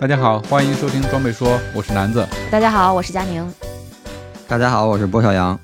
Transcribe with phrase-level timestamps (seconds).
[0.00, 3.44] 大家好，欢迎收听装备说，我是南子大家好，我是佳宁。
[4.46, 5.58] 大家好，我是波小杨。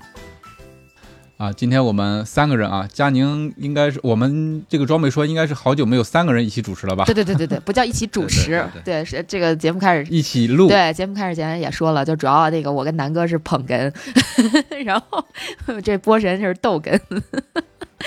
[1.36, 1.52] 啊。
[1.52, 7.04] 今天我们三个人啊，佳宁应该是我们这个装备说应该是好久没有三个人一起主持了吧？
[7.04, 10.04] 对对对对对，不叫一起主持，对对是这个节目开始。
[10.10, 10.66] 一起录。
[10.66, 13.94] 对，节目开始前也说了，就主要那个我跟南哥是捧哏，
[14.84, 15.24] 然后
[15.80, 16.98] 这波神就是逗哏，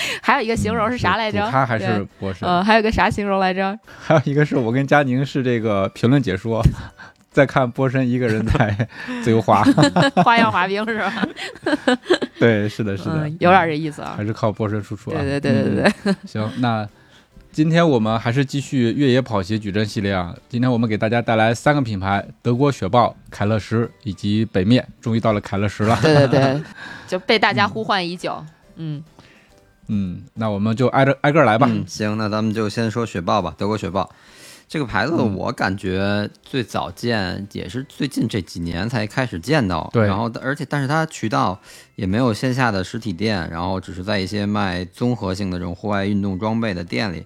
[0.22, 1.48] 还有一个形容是啥来着？
[1.50, 3.78] 他还是对博士，呃，还有个啥形容来着？
[4.00, 6.62] 还有一个是我跟佳宁是这个评论解说，
[7.30, 8.88] 再看波神一个人在
[9.22, 9.62] 自由滑。
[10.24, 11.28] 花样滑冰是吧？
[12.38, 14.24] 对，是的，是的，嗯，有点这意思啊还。
[14.24, 15.20] 是靠波神输出啊。
[15.20, 16.88] 对对对对对，嗯行，那
[17.50, 20.34] 今天我们还是继续越野跑鞋矩阵系列啊。
[20.48, 24.86] 今天我们给大家带来三个品牌：德国雪豹、凯乐石以及北面。
[25.00, 25.98] 终于到了凯乐石了。
[26.02, 26.62] 对对对，
[27.08, 28.44] 就被大家呼唤已久。
[28.76, 29.04] 嗯，嗯，
[30.34, 31.66] 那我们就挨着挨个儿来吧。
[31.68, 34.08] 嗯，行，那咱们就先说雪豹吧，德国雪豹
[34.68, 39.88] 这个牌子，嗯我感觉最早见也是最近这几年才开始见到。
[39.92, 41.58] 对然后而且但是它渠道
[41.96, 47.24] 也没有线下的实体店，然后只是在一些卖综合性的这种户外运动装备的店里，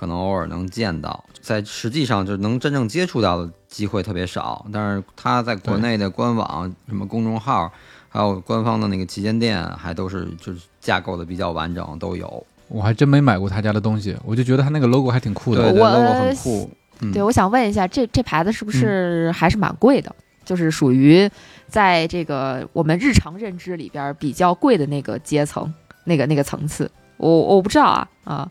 [0.00, 4.64] 可能偶尔能见到，在实际上就能真正接触到的机会特别少。
[4.72, 7.70] 但是它在国内的官网、什么公众号，
[8.08, 12.46] 还有官方的那个旗舰店，还都是就是架构的比较完整，都有。
[12.68, 15.64] 我还真没买过他家的东西，我就觉得他那个 logo 还挺酷的。
[15.64, 16.70] 对对我，logo 很酷。
[17.00, 20.10] 嗯对，我想问一下，这这牌子是不是还是蛮贵的？
[20.46, 21.30] 就是属于
[21.68, 25.70] 在这个我们日常认知里边儿比较贵的那个阶层，
[26.04, 26.90] 那个那个层次。
[27.18, 28.50] 我我不知道啊啊，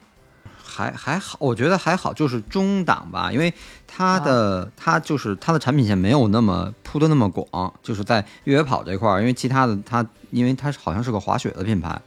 [0.79, 3.53] 还还好，我觉得还好，就是中档吧，因为
[3.85, 12.01] 它的、它就是它的产品线没有那么铺的那么广，就是在越野跑这块儿，因为其他的它因为它好像是个滑雪的品牌，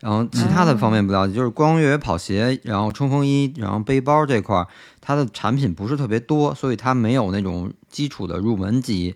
[0.00, 4.66] 然后其他的方面不了解，就是光越野跑鞋，然后冲锋衣，然后背包这块儿，
[5.02, 9.14] 它的产品不是特别多，所以它没有那种基础的入门级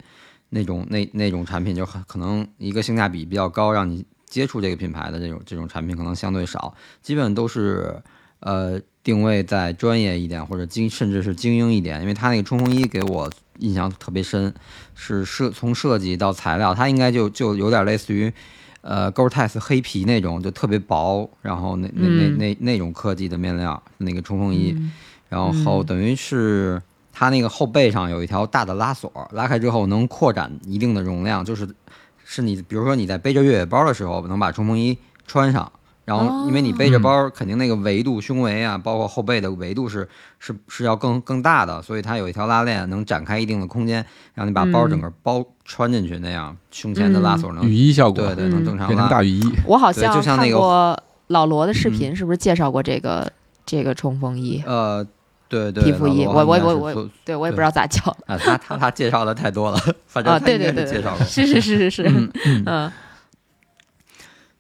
[0.51, 8.03] 那种那那种产品，就很可能一个性价比比较高，让你接触这个品牌的这种这种产品可能相对少，基本都是
[8.43, 14.55] 呃定位再专业一点或者精甚至是精英一点，因为它那个冲锋衣给我印象特别深，
[14.95, 18.33] 是设从设计到材料，它应该就就有点类似于。
[18.85, 24.91] 呃，Gore-Tex 黑皮那种就特别薄，然后那那那嗯那那种科技的面料，那个冲锋衣，嗯
[25.29, 26.83] 然后嗯等于是
[27.13, 31.69] 它那个后背上有一条大的拉锁，拉开之后能扩展一定的容量，就是
[32.25, 34.99] 是你比如说你在背着越野包的时候，能把冲锋衣
[35.29, 35.71] 穿上。
[36.05, 40.09] 然后，因为你背着包，肯定那个维度、胸围啊，包括后背的维度是
[40.41, 44.05] 是是要更更大的，所以它有一条拉链能展开一定的空间，
[44.35, 48.87] 让你把包整个包穿进去，那样胸前的拉锁能雨衣效果，对对嗯能正常拉。
[48.89, 49.53] 变成大雨衣。
[49.65, 53.31] 我好像看就像那个过老罗的视频，是不是介绍过这个
[53.65, 54.61] 这个冲锋衣？
[54.67, 55.07] 呃，
[55.49, 56.27] 对对，皮肤衣。
[56.27, 58.03] 我我我我对我也不知道咋叫。
[58.27, 61.25] 啊，他他他介绍的太多了， 反正啊，他应该对对对，是介绍过。
[61.25, 61.91] 是 是是是。
[61.91, 62.63] 是，嗯。
[62.67, 62.93] 嗯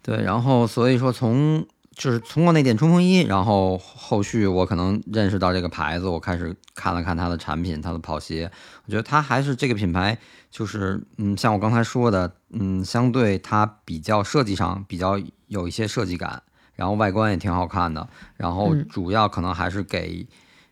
[0.02, 1.64] 对，然后所以说从
[1.94, 8.50] 就是通过那件冲锋衣，然后后续我可能认识到这个牌子，我开始看了看它的产品，它的跑鞋，
[8.86, 10.18] 我觉得它还是这个品牌，
[10.50, 16.42] 就是嗯，像我刚才说的，嗯，相对它比较设计上比较有一些设计感，
[16.74, 20.26] 然后外观也挺好看的，然后嗯主要可能还是给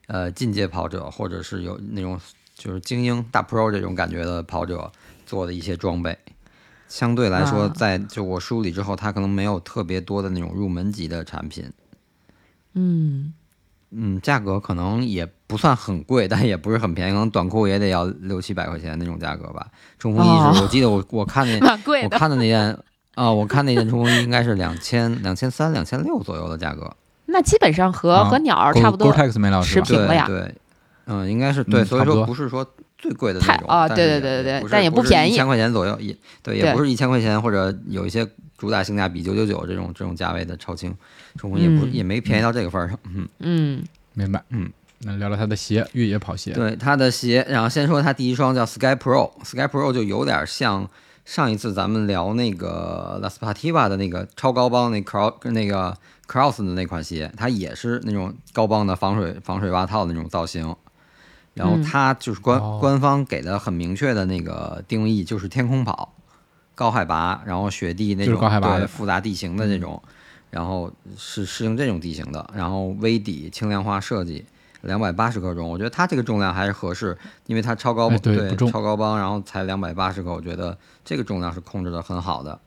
[0.06, 2.18] 呃进阶跑者或者是有那种
[2.56, 4.90] 就是精英大 pro 这种感觉的跑者
[5.24, 6.18] 做的一些装备。
[6.90, 11.72] 相对来说，啊在就我梳理之后，它可能没有特别多的那种入门级的产品。
[12.74, 13.32] 嗯，
[13.92, 19.66] 嗯，价格可能也不算很贵，但也不是很便宜，可能短裤也得要六七百块钱那种价格吧。
[19.98, 21.78] 冲锋衣是、哦我记得我我看那。
[22.04, 22.76] 我看的那件
[23.16, 26.90] 啊、我看那件冲锋衣应该是两千两千三两千六左右的价格。
[27.26, 29.12] 那基本上和啊和鸟儿差不多？
[29.92, 30.54] 平了呀对对，
[31.06, 32.66] 嗯，应该是对，所以说不是说
[33.00, 40.94] 最贵的那种太啊但是也对对对对但也不便宜一千块钱左右，也对，也不是一千块钱，或者有一些主打性价比九九九这种这种价位的超轻
[41.36, 42.98] 冲锋衣，也不嗯也没便宜到这个份儿上。
[43.04, 43.82] 嗯，嗯
[44.12, 44.42] 明白。
[44.50, 46.52] 嗯，那聊聊他的鞋，越野跑鞋。
[46.52, 50.86] 对，它的鞋，然后先说它第一双叫 Sky Pro，Sky Pro 就有点像
[51.24, 55.96] 上一次咱们聊那个 La Spativa 的那个超高帮那 cross 那个
[56.28, 60.74] cross 的那款鞋，它也是那种高帮的防水防水袜套的那种造型。
[61.54, 61.82] 然后嗯。
[61.82, 62.78] 它就是官、哦。
[62.80, 66.14] 官方给的很明确的那个定义，就是天空跑，
[66.74, 70.02] 高海拔，然后雪地那就是种高海拔对复杂地形的那种，
[70.50, 74.44] 然后是适应这种地形的，然后微底轻量化设计，
[74.82, 77.16] 两百八十克重，我觉得它这个重量还是合适，
[77.46, 78.70] 因为它超高、哎对不重。
[78.70, 82.58] 超高帮，然后才两百八十克，我觉得这个重量是控制的很好的，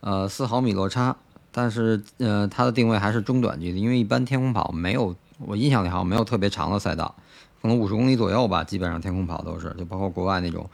[0.00, 1.14] 呃，四毫米落差，
[1.50, 7.14] 但是呃它的定位还是中短距离，因为一般天空跑没有，我印象里好像没有特别长的赛道，
[7.62, 10.68] 可能五十公里左右吧，基本上天空跑都是，就包括国外那种。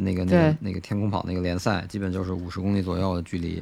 [0.00, 3.60] 那个那个那个天空跑那个联赛，基本就是五十公里左右的距离，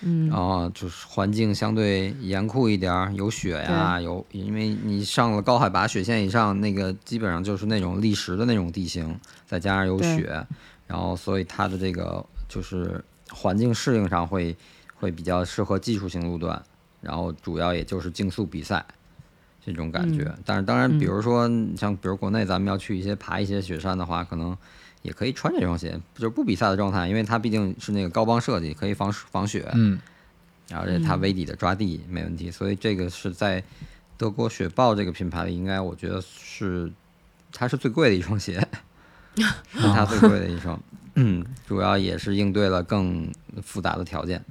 [0.00, 9.14] 嗯然后就是环境相对严酷一点儿，有雪呀，有因为你上了高海拔雪线以上，那个基本上就是那种砾石的那种地形，
[9.46, 10.46] 再加上有雪，
[10.86, 14.56] 然后所以它的这个就是环境适应上会
[14.94, 16.62] 会比较适合技术性路段，
[17.02, 18.82] 然后主要也就是竞速比赛
[19.64, 20.22] 这种感觉。
[20.24, 24.56] 嗯但是当然，嗯比如说像比如国内咱们要去一些爬一些雪山的话，可能。
[25.04, 29.70] 也可以穿这双鞋，就是不比赛的状态，因为它毕竟是那个高帮设计，可以防防雪。
[29.74, 30.00] 嗯，
[30.72, 33.62] 而且它微底的抓地没问题，所以这个是在
[34.16, 36.90] 德国雪豹这个品牌里，应该我觉得是
[37.52, 38.66] 它是最贵的一双鞋，
[39.36, 40.80] 是它最贵的一双。
[41.16, 43.30] 嗯，主要也是应对了更
[43.62, 44.42] 复杂的条件。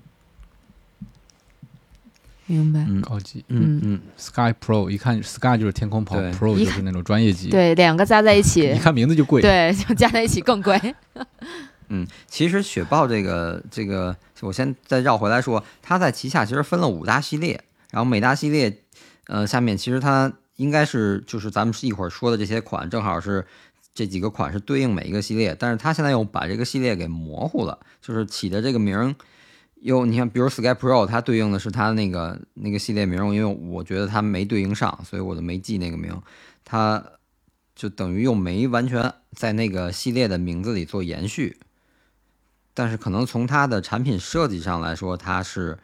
[2.45, 2.85] 明白。
[2.87, 9.41] 嗯高级嗯嗯，Sky Pro，一看 Sky 就是天空跑对，Pro 就是那种专业级，，对，两个加在一起 一，看名字就贵。
[9.41, 10.79] 对， 就加在一起更贵。
[11.89, 17.61] 嗯，其实雪豹这个这个，我先再绕回来说，它在旗下其实分了五大系列，
[17.91, 18.79] 然后每大系列，
[19.27, 23.45] 呃，下面其实它应该是就是咱们一会儿说的这些款，正好是
[23.93, 29.13] 这几个款是对应每一个系列，但是它现在又把这个系列给模糊了，就是起的这个名儿。
[29.83, 36.17] 又你看，比如 Sky Pro，它对应的是它那个那个系列名儿，因为我觉得它没对应上，所以我就没记那个名。
[36.63, 37.03] 它
[37.75, 41.57] 就等于又没完全在那个系列的名字里做延续，
[42.73, 45.77] 但是可能从它的产品设计上来说，它是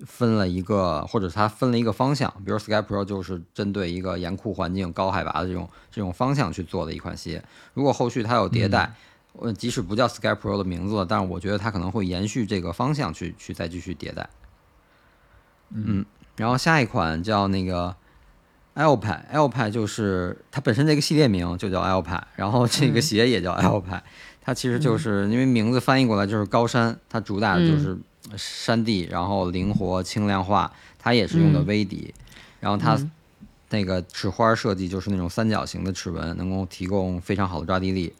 [0.00, 2.28] 分了一个，或者它分了一个方向。
[2.44, 7.44] 比如 Sky Pro 就是针对一个严酷环境、高海拔的这种这种方向去做的一款鞋。
[7.74, 8.92] 如果后续它有迭代，
[9.38, 14.28] 呃，即使不叫 Sky Pro 的名字了，但是我觉得它可能会延续这个方向去去再继续迭代。
[15.72, 16.04] 嗯，
[16.36, 17.94] 然后下一款叫那个
[18.74, 23.02] Alpine，Alpine 就是它本身这个系列名就叫 Alpine，然后这个嗯。
[23.02, 24.00] 鞋也叫 Alpine，、
[24.40, 27.96] 它其实就是因为名字翻译过来就是高山，它主打的就是
[28.36, 31.66] 山地，然后灵活轻量化，它也是用的嗯。
[31.66, 32.12] 微底，
[32.58, 33.10] 然后它嗯。
[33.70, 38.12] 那个齿花设计就是那种三角形的齿纹，能够提供非常好的抓地力。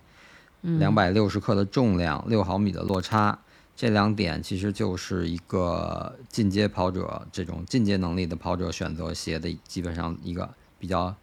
[0.62, 0.78] 嗯。
[0.78, 3.38] 两百六十克的重量，六毫米的落差，
[3.76, 10.48] 这两点其实就是一个进阶跑者这种进阶能力的跑者选择鞋的基本上一个
[10.78, 11.14] 比较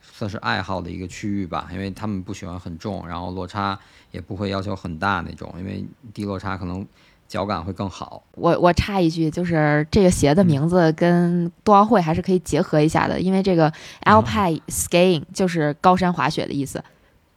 [0.00, 3.78] 算是爱好的一个区域吧，因为他们不喜欢很重，然后落差
[4.10, 6.84] 也不会要求很大那种，因为低落差可能
[7.28, 8.22] 脚感会更好。
[8.32, 13.72] 我我插一句，就是这个鞋的名字跟冬奥会还是可以结合一下的，因为这个
[14.04, 16.82] Alpine Skiing 就是高山滑雪的意思，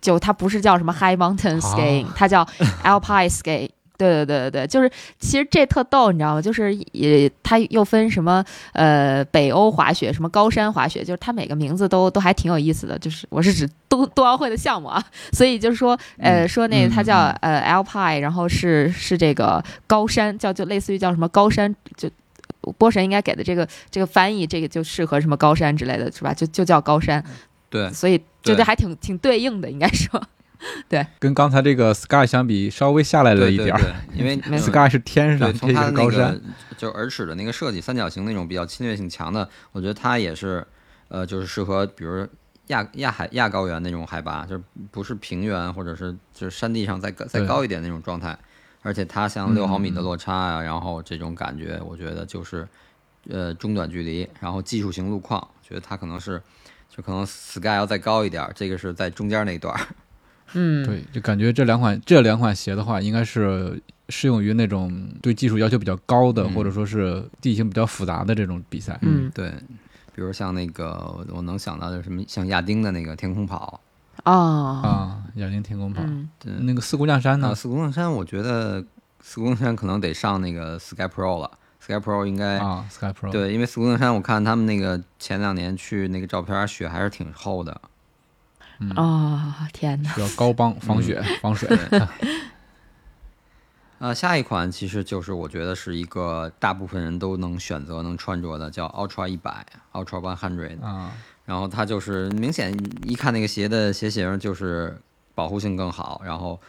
[0.04, 2.46] 就它不是叫什么 High Mountain Skiing，、它叫
[2.84, 3.70] Alpine Skiing。
[3.96, 6.42] 对对对对对，就是其实这特逗，你知道吗？
[6.42, 13.00] 就是也它又分什么呃北欧滑雪，什么高山滑雪，就是它每个名字都都还挺有意思的。
[13.00, 15.02] 就是我是指冬冬奥会的项目啊，
[15.32, 22.10] 所以就是说呃说那个它叫呃 Alpine，然后是是这个高山，叫就类似于叫什么高山就。
[22.78, 26.34] 波神应该给的这个这个翻译，这个就适合什么高山之类的，是吧？
[26.34, 27.22] 就就叫高山，
[27.74, 30.22] 对，所以对觉得还挺挺对应的，应该说。
[30.88, 33.82] 对跟刚才这个 Sky 相比，稍微下来了一点儿。
[34.14, 36.42] 因为 Sky 是天上，对，这从它的那个是高山个。
[36.78, 40.66] 就耳齿的那个设计，三角形那种比较侵略性强的，我觉得它也是，
[41.10, 42.26] 呃，就是适合比如
[42.68, 48.38] 亚亚海亚高原那种海拔，就是不是平原或者是就是山地上再再高一点那种状态。
[48.84, 52.66] 而且它像嗯六毫米的嗯落差啊，然后这种感觉，我觉得就是
[53.30, 56.42] 呃中短距离，然后技术型路况，觉得它可能是
[56.96, 59.82] 就可能 Sky 要再高一点儿，这个是在中间那一段儿。
[60.54, 69.00] 嗯，对，就感觉这两款这两款鞋的话，应该是适用于那种对技术要求比较高的，嗯或者说是地形比较复杂的这种比赛。
[69.02, 69.50] 嗯对，
[70.14, 73.82] 比如像那个我能想到的什么，像亚丁的那个天空跑，
[74.26, 74.32] 哦，
[74.84, 77.56] 啊，亚丁天空跑，嗯对那个四姑娘山那呢？
[77.56, 78.86] 四姑娘山，我觉得
[79.22, 81.50] 四姑娘山可能得上那个 Sky Pro 了。
[81.86, 87.82] Sky Pro 应该、啊，Sky Pro，，对，因为四姑娘山，我看他们那个前两年去那个照片，雪还是挺厚的。
[88.80, 90.10] 嗯，哦，天哪！
[90.14, 91.68] 需要高帮防雪、防水。
[91.90, 92.00] 对
[94.00, 100.82] 啊，下一款其实就是我觉得是一个大部分人都能选择能穿着的，叫 Ultra 一百，Ultra One Hundred。
[100.82, 101.12] 啊，
[101.44, 102.74] 然后它就是明显
[103.04, 104.98] 一看那个鞋的鞋型就是
[105.36, 106.62] 保护性更好，然后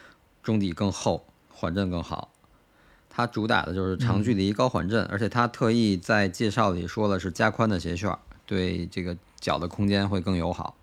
[0.43, 2.31] 中底更厚，缓震更好。
[3.17, 10.75] 它主打的就是长距离高缓震，而且它特意在介绍里说了是加宽的鞋楦，对这个脚的空间会更友好。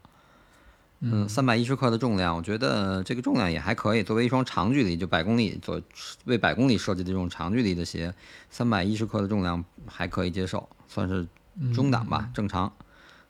[1.02, 4.04] 嗯，三百一十克的重量，我觉得这个重量也还可以。
[4.04, 5.82] 作为一双长距离就百公里做
[6.24, 8.14] 为百公里设计的这种长距离的鞋，
[8.50, 11.28] 三百一十克的重量还可以接受，算是
[11.74, 12.72] 中档吧，正常。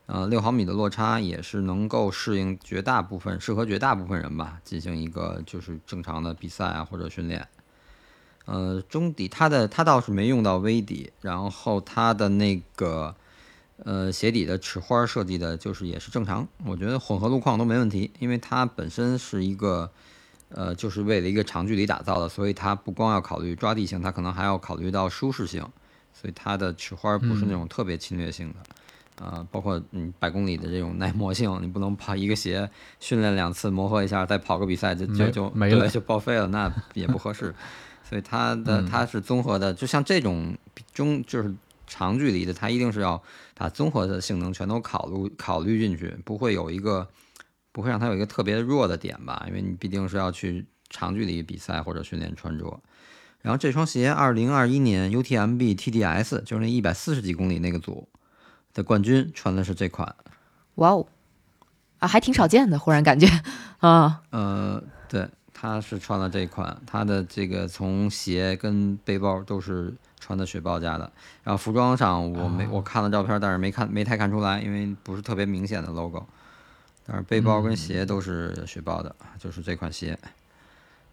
[0.06, 7.48] 呃，六毫米的落差也是能够适应绝大部分，适合绝大部分人吧，进行一个就是正常的比赛啊或者训练。
[8.46, 13.16] 呃，中底它的它倒是没用到微底，然后它的那个
[13.84, 19.90] 呃鞋底的齿花设计的就是也是正常，我觉得混合路况都没问题，因为它本身是一个
[20.50, 25.62] 呃就是为了一个长距离打造的，所以它不光要考虑抓地性，它可能还要考虑到舒适性，
[26.14, 28.56] 所以它的齿花不是那种特别侵略性的。
[29.24, 32.68] 啊，包括嗯百公里的这种耐磨性，你不能跑一个鞋
[33.00, 37.54] 训练两次磨合一下，再跑个比赛就就就没了就报废了，那也不合适。
[38.12, 40.54] 所以它的它是综合的，就像这种
[40.94, 41.56] 中就是
[41.88, 43.24] 长距离的，它一定是要
[43.56, 47.08] 把综合的性能全都考虑考虑进去，不会有一个
[47.72, 52.82] 不会让它有一个特别弱的点吧，因为你毕竟是要去长距离比赛或者训练穿着。
[53.42, 58.10] 然后这双鞋，二零二一年 UTMB TDS 就是那一百四十几公里那个组
[58.74, 60.14] 的冠军穿的是这款。
[60.76, 61.08] 哇哦，
[62.00, 63.28] 啊，还挺少见的，忽然感觉，
[63.80, 65.30] 啊，呃，对，
[65.62, 71.12] 他是穿了这款，他的这个从鞋跟背包都是穿的雪豹家的。
[71.44, 76.26] 然后服装上我没、我看了照片，但是没看没太看出来，因为不是特别明显的 logo。
[77.06, 80.18] 但是背包跟鞋都是雪豹的，就是这款鞋。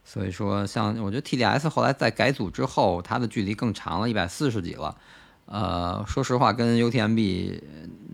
[0.03, 4.97] 所以说，像我觉得 TDS 后来在改组之后，它的距离更长了，一百四十几了。
[5.45, 7.61] 呃，说实话，跟 UTMB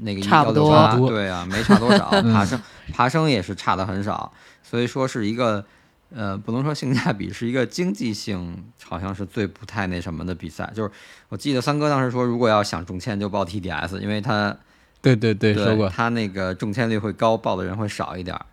[0.01, 2.61] 那个差不多168差不多对啊，没差多少， 爬升
[2.93, 4.33] 爬升也是差的很少。
[4.65, 5.65] 所以说是一个
[6.13, 10.71] 呃，不能说性价比，是一个经济性，好像是最不太那什么的比赛。
[10.75, 10.91] 就是
[11.29, 14.57] 我记得三哥当时说，如果要想中签就报 TDS，因为他
[15.01, 18.47] 对对对，说过，他那个中签率会高，报的人会少一点儿，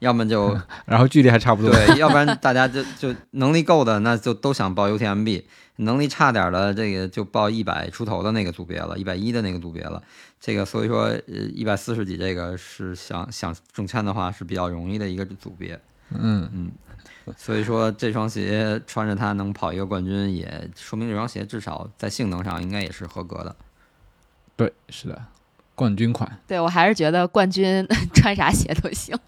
[0.00, 5.44] 要么就 然后距离还差不多，对，要不然大家就就能力够的，那就都想报 UTMB；
[5.76, 10.02] 能力差点儿的，这个就报一百出头的那个组别了，一百一的那个组别了。
[10.40, 11.22] 这个所以说，呃，
[11.54, 15.80] 一百四十几这个是想想中签的话是比较容易的一个组别。
[16.10, 16.70] 嗯，
[17.36, 23.54] 所以说这双鞋穿着它能跑一个冠军，也说明这双鞋至少在性能上应该也是合格的。
[24.56, 25.24] 对，是的，
[25.74, 29.18] 冠军款，对我还是觉得冠军穿啥鞋都行，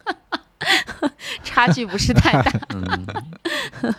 [1.43, 2.53] 差距不是太大。
[2.75, 3.07] 嗯，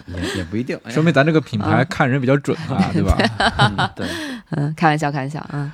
[0.08, 0.80] 也也不一定。
[0.84, 3.18] 哎说明咱这个品牌看人比较准啊，对吧？
[3.58, 4.08] 嗯对。
[4.52, 5.72] 嗯，开玩笑，开玩笑，嗯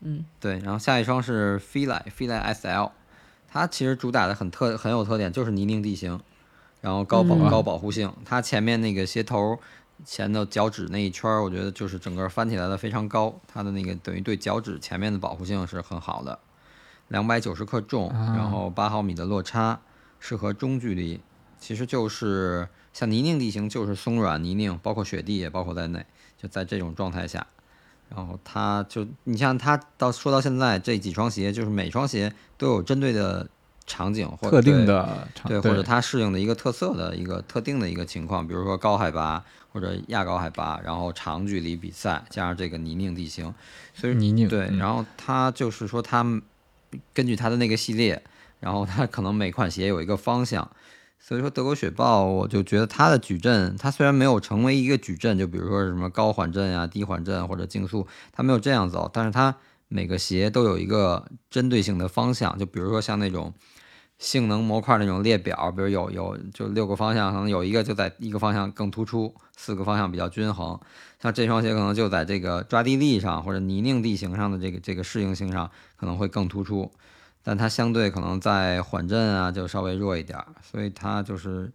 [0.00, 2.90] 嗯，对，然后下一双是 Fila Fila SL，
[3.50, 6.20] 它其实主打的很特很有特点，就是泥泞地形，
[6.80, 8.12] 然后高保、嗯高保护性。
[8.24, 9.58] 它前面那个鞋头
[10.04, 16.38] 前头脚趾那一圈儿，我觉得就是整个翻起来的非常高，它的那个等于对脚趾前面的保护性是很好的。
[17.08, 19.80] 两百九十克重，啊然后八毫米的落差，
[20.20, 21.20] 适合中距离。
[21.58, 26.06] 其实就是像泥泞地形，就是松软泥泞，包括雪地也包括在内，
[26.36, 27.46] 就在这种状态下。
[28.08, 33.48] 然后它就，你像它到说到现在这几双鞋，就是每双鞋都有针对的
[33.88, 43.52] 场景或者特定的场对，或者它适应的一个特色的一个特定的一个情况，比如说高海拔或者亚高海拔，然后长距离比赛加上这个泥泞地形，
[43.94, 46.22] 所以泥泞，对，嗯然后它就是说它
[47.12, 48.22] 根据它的那个系列，
[48.60, 50.70] 然后它可能每款鞋有一个方向。
[51.20, 59.56] 所以说德国雪豹，我就觉得它的矩阵，它虽然没有成为一个矩阵，就比如说什么高缓震啊、低缓震或者竞速，它没有这样走，但是它
[59.88, 63.52] 每个鞋都有一个针对性的方向，就比如说像那种
[64.18, 70.78] 性能模块那种列表，比如有有就六个方向，可能有一个就在一个方向更突出，四个方向比较均衡。
[71.20, 76.90] 像这双鞋可能就在这个抓地力上或者泥泞地形上的这个这个适应性上可能会更突出，
[77.42, 81.70] 但它相对可能在缓震啊就稍微弱一点，所以它就是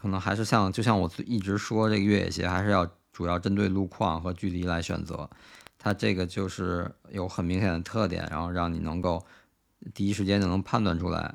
[0.00, 5.28] 可能还是像就像我一直说这个越野鞋还是要主要针对路况和距离来选择，
[5.78, 9.24] 它这个就是有很明显的特点，然后让你能够
[9.94, 11.34] 第一时间就能判断出来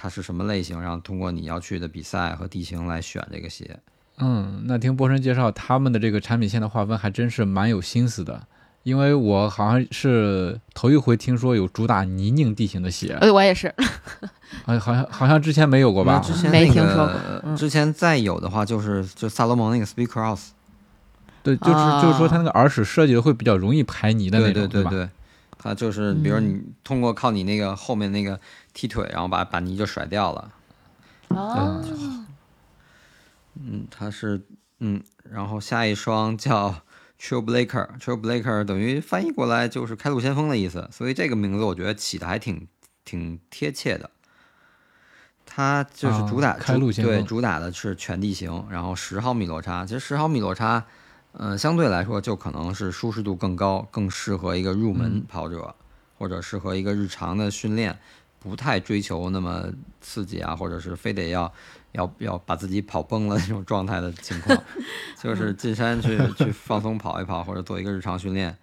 [0.00, 3.78] 它是什么类型，然后通过你要去的比赛和地形来选这个鞋。
[4.18, 8.46] 嗯，那听波神介绍，他们的这个产品线的划分还真是蛮有心思的。
[8.82, 13.70] 因为我好像是头一回听说有主打泥泞地形的鞋，哎，我也是，
[14.64, 16.18] 好像好像好像之前没有过吧？
[16.20, 17.14] 之前那没听说过
[17.44, 20.48] 嗯之前再有的话就是就萨罗蒙那个 Speed Cross，
[21.42, 24.90] 对，就是、啊就是说它那个耳屎设计的会比较容易排泥的那对种，吧？
[24.90, 25.08] 对对，
[25.62, 28.40] 它就是比如嗯你通过靠你那个后面那个
[28.72, 30.50] 踢腿，然后把把泥就甩掉了。
[31.28, 31.84] 哦，
[33.54, 34.40] 嗯，它是
[34.78, 36.74] 嗯，然后下一双叫
[37.20, 42.66] Trailbreaker，Trailbreaker 等于翻译过来就是开路先锋的意思，所以这个名字我觉得起的还挺
[43.04, 44.10] 挺贴切的。
[45.44, 49.84] 它就是主打、啊开路先锋对主打的是全地形，然后十毫米落差。
[49.84, 50.86] 其实十毫米落差，
[51.32, 55.74] 嗯、相对来说就可能是舒适度更高，更适合一个入门嗯跑者，
[56.18, 57.98] 或者适合一个日常的训练，
[58.38, 59.66] 不太追求那么
[60.00, 61.52] 刺激啊，或者是非得要
[61.92, 64.62] 要要把自己跑崩了那种状态的情况，
[65.22, 68.58] 就是进山去 去放松跑一跑，或者做一个日常训练。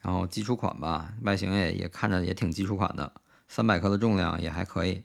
[0.00, 3.12] 然后基础款吧，外形也也看着也挺基础款的，
[3.48, 5.02] 三百克的重量也还可以。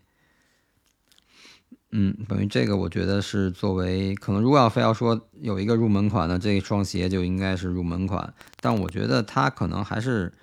[1.96, 10.34] 嗯，等于这个我觉得是作为可能，如果要非要说有一个入门款的这一双鞋就应该是入门款，但我觉得它可能还是，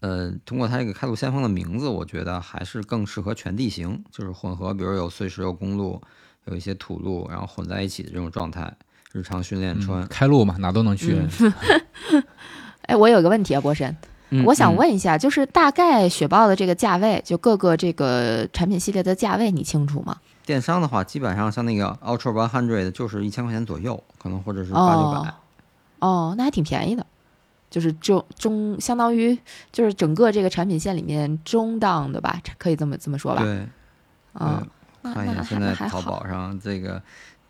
[0.00, 5.98] 呃，通过它这个开路先锋的名字，我觉得还是更适合全地形，就是混合，比如有碎石、有公路，
[6.44, 8.70] 有一些土路，然后混在一起的这种状态，
[9.12, 10.02] 日常训练穿。
[10.02, 11.18] 嗯开路嘛，哪都能去。
[12.82, 13.96] 哎，我有个问题啊，博神，
[14.28, 20.18] 嗯我想嗯问一下，就是大概雪豹的这个价位，就各个这个产品系列的价位，你清楚吗？
[20.44, 25.34] 电商的话，基本上像那个 Ultra One Hundred 就是一千块钱左右，可能或者是八九哦百。
[26.06, 27.06] 哦，那还挺便宜的，
[27.70, 29.38] 就是中中相当于
[29.72, 33.42] 就是整个这个产品线里面中档的吧，可以这么这么说吧？
[33.42, 33.66] 对，
[34.34, 34.62] 啊，
[35.02, 35.74] 那看一下现在。
[35.74, 37.02] 淘宝上这个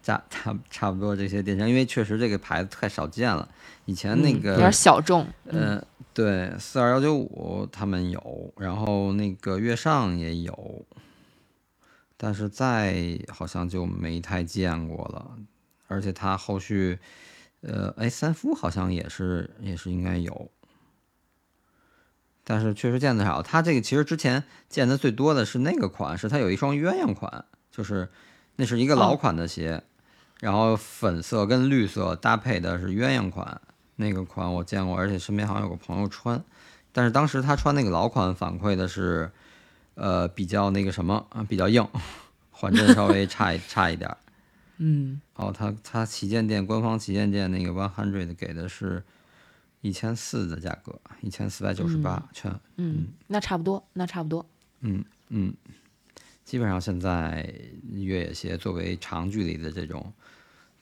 [0.03, 3.49] 价差差不多这些电商，因为确实这个牌子太少见了。
[3.87, 5.85] 以前那个、嗯有点小众，嗯呃，
[6.15, 10.85] 对，四二幺九五他们有，然后那个月上也有，
[12.25, 15.37] 但是再好像就没太见过了。
[15.89, 16.99] 而且他后续，
[17.61, 20.51] 呃，哎，三夫好像也是也是应该有，
[22.43, 23.43] 但是确实见得少。
[23.43, 28.09] 他这个其实之前见的最多的是那个款是他有一双鸳鸯款，就是
[28.57, 29.83] 那是一个老哦款的鞋，
[30.41, 33.61] 然后粉色跟绿色搭配的是鸳鸯款。
[33.97, 36.43] 那个款我见过，而且身边好像有个朋友穿，
[36.91, 39.31] 但是当时他穿那个老款反馈的是，
[39.95, 41.87] 呃，比较那个什么啊，比较硬，
[42.65, 44.17] 缓震稍微 差一差一点儿。
[44.79, 49.03] 嗯，哦，他他旗舰店官方旗舰店那个 One Hundred 给的是
[49.83, 54.45] 一千四的价格，一千四百九十八全，嗯，那差不多，那差不多。
[54.81, 55.55] 嗯嗯，
[56.45, 57.49] 基本上现在
[57.93, 60.13] 越野鞋作为长距离的这种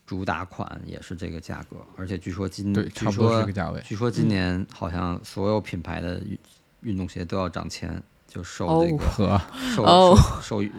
[0.07, 3.81] 主打款也是这个价格，而且据说今对，差不多是这个价位。
[3.85, 6.39] 据说今年好像所有品牌的运
[6.81, 9.41] 运动鞋都要涨钱，就受这哦个、和
[9.75, 10.71] 受哦受受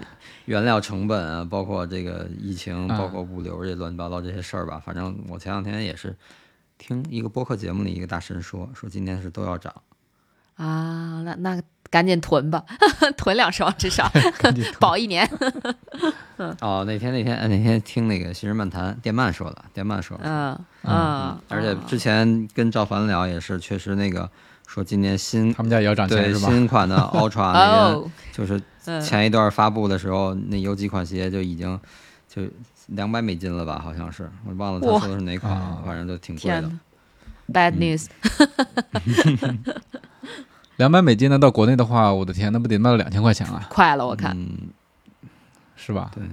[0.46, 4.82] 原料成本啊，包括这个疫情，啊包括物流这乱七八糟这些事儿吧。
[4.84, 6.16] 反正我前两天也是
[6.80, 9.72] 听一个播客节目里一个大神说，说今天是都要涨。
[10.56, 12.64] 啊，那那赶紧囤吧，
[13.16, 14.12] 囤两双至少
[14.80, 15.30] 保一年。
[16.60, 24.30] 哦，那天那天呃那天听那个《新人漫谈》电漫说的，电漫说的，嗯嗯，而且之前跟赵凡聊也是，确实那个
[24.74, 26.50] 说今年新他们家也要涨钱是吧？
[26.50, 31.80] 新款的 Ultra 那个哦，就是嗯前一段发布的时候，那有几款鞋就已经
[32.28, 32.42] 就
[32.88, 33.80] 两百美金了吧？
[33.84, 36.72] 好像是，我忘了他说的是哪款了啊，反正就挺贵的。
[37.52, 38.08] Bad news，
[40.78, 44.32] 两百美金呢，到国内的话，我的天，那不得卖到两千块钱啊，快了我看。
[44.36, 44.58] 嗯，
[45.76, 46.10] 是吧？
[46.16, 46.24] 对，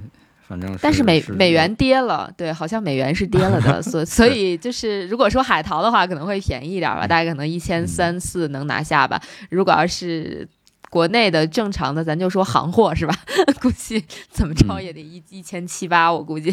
[0.51, 9.23] 反正但是美是美元跌了，对，好像美元是跌了的，所 所以就是如果说海淘的话，可能会便宜一点吧，大概可能一千三四能拿下吧。
[9.49, 10.49] 如果要是
[10.91, 13.15] 国内的正常的，咱就说行货是吧？
[13.63, 16.53] 估计怎么着嗯也得一一千七八，我估计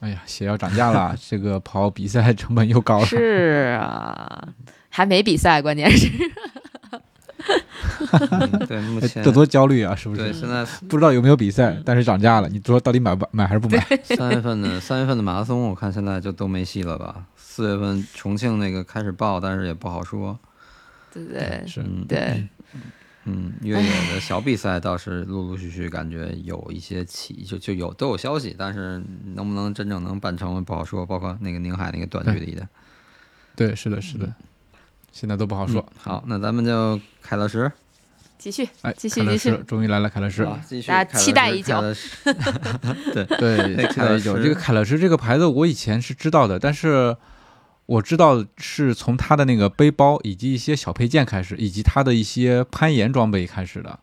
[0.00, 3.06] 哎呀，鞋要涨价了，这个跑比赛成本又高了。
[3.06, 4.46] 是啊，
[4.90, 6.06] 还没比赛，关键是
[7.48, 10.32] 嗯对 目前哎这多焦虑啊，是不是对？
[10.32, 13.78] 现在不知道有没有比赛，但是涨价了，你说到底买不买还是不买？
[14.04, 17.24] 三月份的三月份的马拉松，我看现在就都没戏了吧？
[17.36, 20.38] 四月份重庆那个开始报，但是也不好说。
[21.12, 21.64] 对不对？
[21.66, 22.46] 是，嗯，对，
[23.24, 29.02] 嗯，越野的小比赛倒是陆陆续续感觉有一些起，就就有都有消息，但是
[29.34, 31.06] 能不能真正能办成不好说。
[31.06, 32.68] 包括那个宁海那个短距离的，
[33.54, 34.30] 对，是的，是的，
[35.18, 35.96] 现在都不好说嗯。
[35.98, 37.72] 好，那咱们就凯乐石，
[38.36, 40.44] 继续哎，继续继续终于来了，凯乐石。
[40.44, 42.34] 好继续，大家期待已久凯乐石。
[43.14, 44.36] 对，对，对期待已久。
[44.36, 47.16] 这个凯乐石这个牌子，我以前是知道的，但是
[47.86, 53.98] 我知道是从它的那个背包以及一些小配件开始，以及它的一些攀岩装备开始的。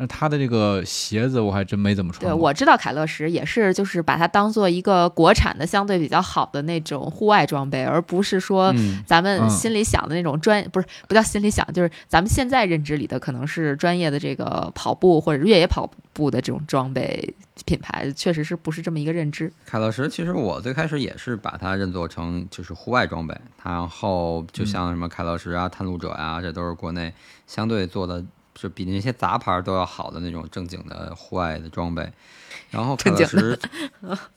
[0.00, 17.34] 那他的这个鞋子我还真没怎么穿对，我知道凯乐石也是，就是把它当做一个国产的相对比较好的那种户外装备，而不是说嗯，咱们嗯心里想的那种专，不是不叫心里想，就是咱们现在认知里的可能是专业的这个跑步或者越野跑步的这种装备
[17.64, 19.52] 品牌，确实是不是这么一个认知。
[19.66, 27.12] 凯乐石其实我最开始也是把它认作成就是户外装备，然后就像什么凯乐石啊、探路者啊、这都是国内
[27.48, 28.24] 相对做的
[28.60, 32.12] 就比那些杂牌都要好的那种正经的户外的装备。
[32.70, 33.56] 然后凯乐石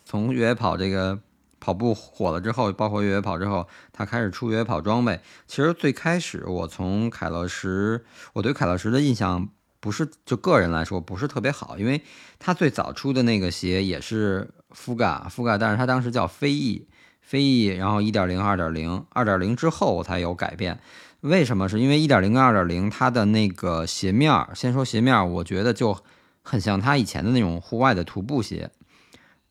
[0.06, 1.18] 从越野跑这个
[1.60, 5.20] 跑步火了之后，包括越野跑之后，他开始出越野跑装备。
[5.48, 12.02] 其实最开始我从凯乐石，我对凯乐石的印象不是就个人来说不是特别好，因为
[12.38, 16.88] 他最早出的那个鞋也是 Fuga Fuga，但是他当时叫飞翼
[17.22, 20.80] 飞翼，然后一点零、二点零、二点零之后才有改变。
[21.22, 21.68] 为什么？
[21.70, 25.98] 是因为一点零跟二点零它的那个鞋面儿，先说鞋面儿，我觉得就
[26.42, 28.70] 很像它以前的那种户外的徒步鞋。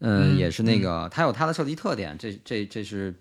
[0.00, 3.14] 嗯，嗯也是那个，它有它的设计特点，这这这是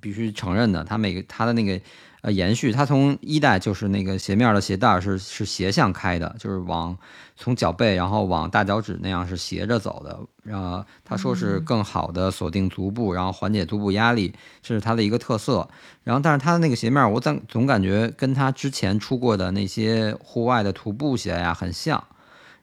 [0.00, 0.84] 必须承认的。
[0.84, 1.80] 它每个它的那个
[2.22, 6.96] 呃延续，它从一代就是那个鞋面的鞋带是是斜向开的，就是往
[7.36, 10.20] 从脚背然后往大脚趾那样是斜着走的。
[10.52, 15.68] 呃，他说是更好的锁定足部，然后缓解足部压力，这是它的一个特色。
[16.02, 22.02] 然后，但是它的那个鞋面，我总总感觉跟它之前出过的那些户外的徒步鞋呀很像。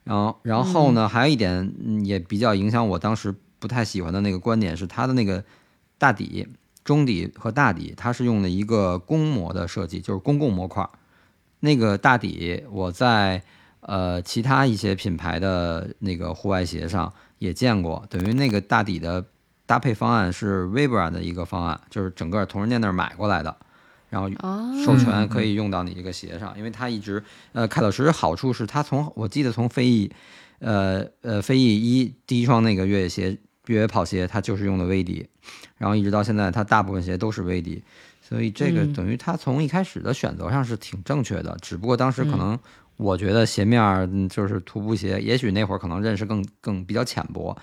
[0.04, 5.44] 然后，然后呢，还有一点嗯也比较影响我当时不太喜欢的那个观点是它的那个
[5.98, 6.48] 大底、
[6.88, 10.90] 中底和大底，它是用的一个公模的设计，就是公共模块儿。
[11.60, 13.44] 那个大底我在
[13.82, 19.26] 呃其他一些品牌的那个户外鞋上也见过，等于那个大底的
[19.66, 23.54] 搭配方案是 Vibra 的一个方案，就是整个同仁店那儿买过来的，
[24.10, 24.30] 然后，
[24.86, 27.22] 授权可以用到你这个鞋上，因为它一直
[27.52, 30.10] 呃凯乐石好处是它从我记得从飞翼，
[30.60, 35.28] 呃呃飞翼一第一双那个越野鞋越野跑鞋它就是用的威迪，
[35.78, 37.84] 然后一直到现在它大部分鞋都是威迪，
[38.22, 42.60] 所以这个嗯等于它从一开始的选择上是挺正确的，只不过当时可嗯能
[42.98, 47.56] 我觉得鞋面就是徒步鞋，也许那会儿可能认识更更比较浅薄。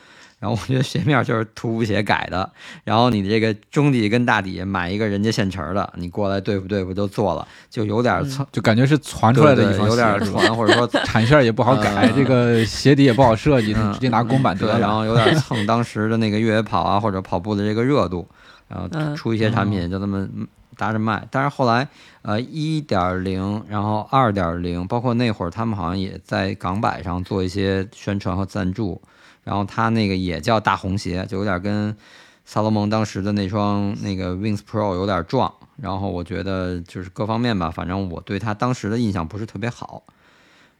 [0.44, 2.52] 然后我觉得鞋面就是徒步鞋改的，
[2.84, 14.80] 然后你这个中底跟大底买一个人家现成的，你过来对付对付就做了，就有点嗯蹭，就感觉是传出来的有点传，或者说 产线也不好改，嗯这个鞋底也不好设计，嗯直接拿公版对，得了。
[14.80, 18.28] 然后有点蹭当时的那个越野跑啊或者跑步的这个热度，
[18.68, 20.28] 然后嗯出一些产品就这么
[20.76, 21.26] 搭着卖。
[21.30, 21.88] 但是后来
[22.22, 29.00] 呃一点零，然后二点零，包括那会儿他们好像也在港百上做一些宣传和赞助，
[29.42, 31.96] 然后他那个也叫大红鞋，就有点跟
[32.44, 35.52] 萨洛蒙当时的那双那个 Wings Pro 有点撞。
[35.76, 40.02] 然后我觉得就是各方面吧，反正我对他当时的印象不是特别好。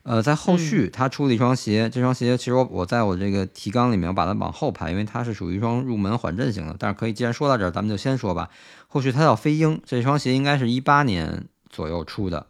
[0.04, 6.76] 呃，在后续他出了一双鞋，这双鞋其实我我在我这个提纲里面我把它往后排，因为它是属于一双入门缓震型的。
[6.78, 8.50] 但是可以，既然说到这儿，咱们就先说吧。
[8.86, 12.46] 后续它叫飞鹰，这双鞋应该是一八年左右出的，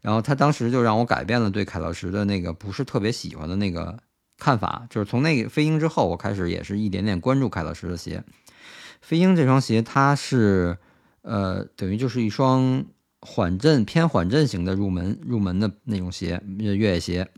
[0.00, 3.98] 然后它当时就让我改变了对凯乐石的那个不是特别喜欢的那个
[4.38, 8.24] 看法，就是从那个飞鹰之后，我开始也是一点点关注凯乐石的鞋。
[9.02, 10.78] 飞鹰这双鞋它是
[11.20, 12.86] 呃等于就是一双
[13.26, 17.28] 缓震偏缓震型的入门入门的那种鞋，越野鞋，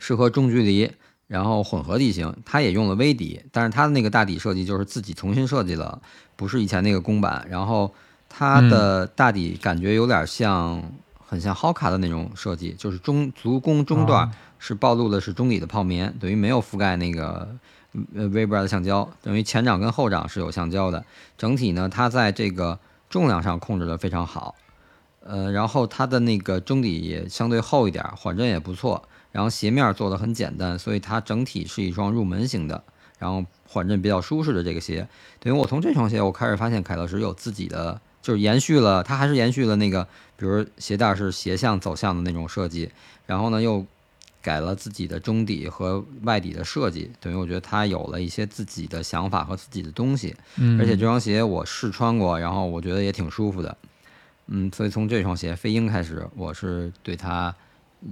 [0.00, 0.90] 适合中距离，
[1.28, 2.36] 然后混合地形。
[2.44, 6.02] 它也用了微底，但是它的那个大底设计就是自己重新设计了，
[6.34, 7.46] 不是以前那个公版。
[7.48, 7.94] 然后
[8.28, 10.82] 它的大底感觉有点像，
[11.24, 17.56] 很像 Hoka 的那种设计，就是中足弓中段啊是暴露的是中底的泡棉，等于没有覆盖那个
[18.14, 21.04] 呃 Vibra 的橡胶，等于前掌跟后掌是有橡胶的。
[21.36, 24.54] 整体呢，它在这个重量上控制的非常好，
[25.20, 32.82] 呃，然后它的那个中底也相对厚一点，缓震也不错，然后鞋面做的很简单，所以它整体是一双入门型的，
[33.18, 35.08] 然后缓震比较舒适的这个鞋。
[35.40, 42.90] 等于我从这双鞋，我开始发现凯乐石有自己的，就是延续了，它还是延续了那个，比如鞋带是斜向走向的那种设计，
[43.26, 43.86] 然后呢又
[44.40, 50.34] 改了自己的中底和外底的设计，等于我觉得他有了一些自己的想法和自己的东西。
[50.56, 53.76] 嗯，而且这双鞋我试穿过，然后我觉得也挺舒服的，
[54.46, 57.54] 嗯，所以从这双鞋飞鹰开始，我是对它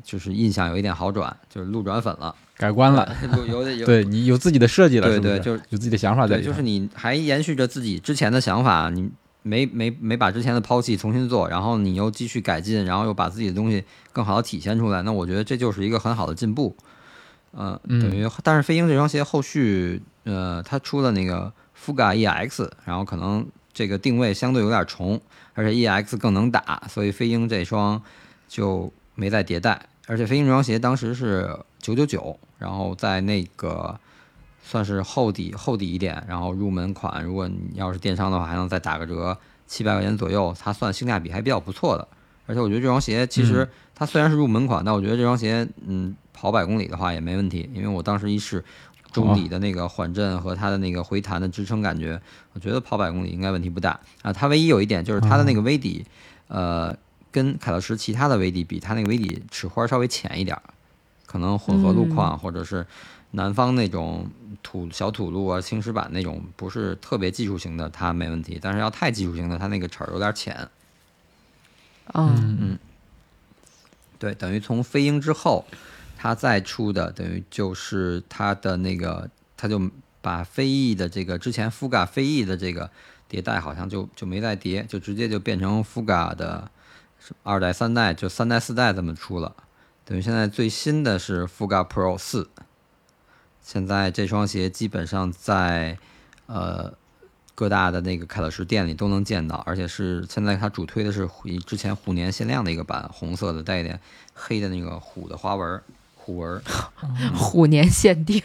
[0.03, 3.15] 就是印象有一点好转，就是路转粉了，改观了。
[3.37, 6.45] 有有点有 对你有自己的设计了，对是是对就是有自己的想法在对。
[6.45, 9.09] 就是你还延续着自己之前的想法，你
[9.47, 16.75] 没没没把之前的抛弃重新做，然后你又继续改进，然后又把自己的东西更好的体现出来，那我觉得这就是一个很好的进步。
[17.53, 25.21] 呃，嗯等于，但是飞鹰这双鞋后续，呃，它出了那个 Fuga EX，然后可能这个定位相对有点重，
[25.55, 28.03] 而且 EX 更能打，所以飞鹰这双
[28.49, 29.81] 就没再迭代。
[30.09, 33.99] 而且飞鹰这双鞋当时是九九九，然后在那个
[34.69, 42.09] 算是厚底厚底一点，然后入门款，如果你要是电商的话，还能再打个折，七百块钱左右，它算性价比还比较不错的。
[42.47, 48.65] 而且我觉得这双鞋其实它虽然是入门款，但我觉得这双鞋嗯跑百公里的话也没问题，因为我当时一试
[49.13, 52.21] 中底的那个缓震和它的那个回弹的支撑感觉，
[52.53, 54.33] 我觉得跑百公里应该问题不大啊。
[54.33, 56.05] 它唯一有一点就是它的那个微底，
[56.49, 56.95] 呃。
[57.33, 60.63] 跟凯乐石其他的微底比，它那个微底齿花稍微浅一点儿，
[61.27, 62.87] 可能混合路况或者是
[63.37, 64.31] 南方那种
[64.63, 68.59] 土小土路啊、青石板那种不是特别技术型的，它没问题。
[68.61, 70.69] 但是要太技术型的，它那个齿儿有点浅。
[72.15, 72.79] 嗯嗯，
[74.19, 75.67] 对，等于从飞鹰之后，
[76.17, 79.91] 它再出的等于就是它的那个，它就
[80.23, 82.91] 把飞翼的这个之前 Fuga 飞翼的这个
[83.31, 86.71] 迭代好像就就没再叠，就直接就变成 Fuga 的。
[87.43, 89.57] 二代、三代就三代、四代这么出了，
[90.05, 92.49] 等于现在最新的是 Fuga Pro 四。
[93.67, 95.99] 现在这双鞋基本上在
[96.47, 96.95] 呃
[97.53, 101.29] 各大的那个凯乐石店里都能见到，而且是现在它主推的是
[101.67, 103.99] 之前虎年限量的一个版，红色的带一点
[104.35, 105.83] 黑的那个虎的花纹，
[106.15, 106.63] 虎纹。
[107.35, 108.41] 虎年限定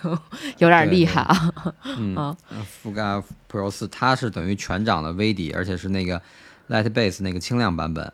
[0.57, 1.53] 有点厉害啊！
[1.83, 2.35] 嗯
[2.83, 6.19] ，Fuga Pro 四它是等于全掌的 V 底，而且是那个
[6.67, 8.11] Light Base 那个轻量版本。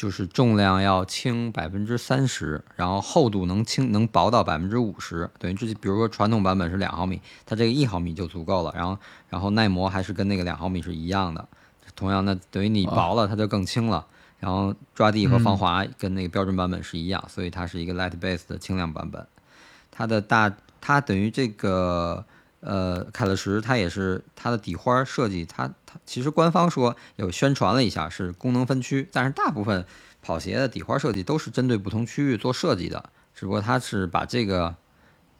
[0.00, 8.72] 就是重量要轻百分之三十，然后厚度能轻能薄到百分之五十，等于这比如说传统版本是两毫米，它这个一毫米就足够了。
[8.74, 8.96] 然后
[9.28, 11.46] 然后耐磨还是跟那个两毫米是一样的，
[11.94, 14.06] 同样的等于你薄了它就更轻了。
[14.38, 19.26] 然后抓地和防滑跟那个标准版本是一样，所以它是一个 light base 的轻量版本。
[19.90, 22.24] 它的大它等于这个。
[22.60, 29.82] 呃，凯乐石它也是它的底花设计，它它其实官方说有宣传了一下是功能分区，但是大部分
[30.20, 33.02] 跑鞋的底花设计都是针对不同区域做设计的，
[33.34, 34.74] 只不过它是把这个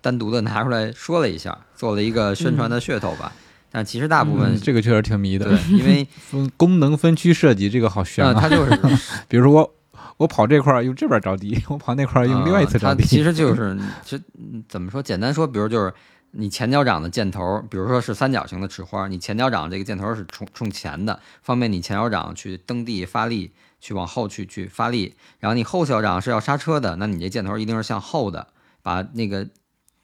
[0.01, 3.31] 单独的拿出来说了一下，做了一个宣传的噱头吧。
[3.71, 6.09] 但其实大部分这个确实挺迷的，对，因为
[6.57, 8.71] 功能分区设计这个好悬啊，它就是，
[9.29, 9.75] 比如说我
[10.17, 14.23] 我跑这块用这边着地， 我跑那块用另外一侧着地，它其实就是其实
[14.67, 15.93] 怎么说，简单说，比如就是。
[16.33, 25.17] 你前脚掌的箭头，比如说是三角形的齿花，你前脚掌这个箭头是冲冲前的，方便你前脚掌去蹬地发力，去往后去去发力。
[25.41, 28.47] 然后你后脚掌是要刹车的，那你这箭头一定是向后的，
[28.81, 29.49] 把那个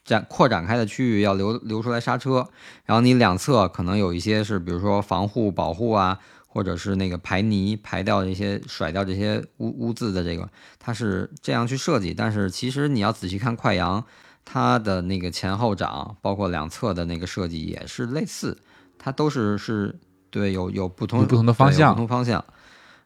[0.05, 2.49] 展扩展开的区域要留留出来刹车。
[2.85, 12.13] 然后你两侧可能有一些是，比如说防护保护啊，或者是那个排泥排掉这些甩掉这些污污渍的这个，它是这样去设计。
[12.13, 14.05] 但是其实你要仔细看快羊。
[14.49, 18.57] 它的那个前后掌，包括两侧的那个设计也是类似，
[18.97, 19.99] 它都是是
[20.31, 22.43] 对有有不同不同的方向，不同方向。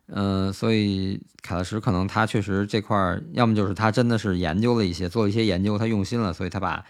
[0.09, 6.85] 嗯，所以凯乐石可能他确实这块儿，要么就是他真的是研究了一些，做了一些研究，他用心了，所以他把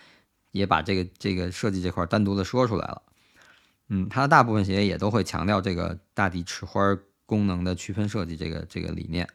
[0.50, 3.02] 也把这个这个设计这块单独的说出来了。
[3.88, 6.80] 嗯，他大部分鞋也都会强调这个大地齿花
[7.24, 9.28] 功能的区分设计这个这个理念。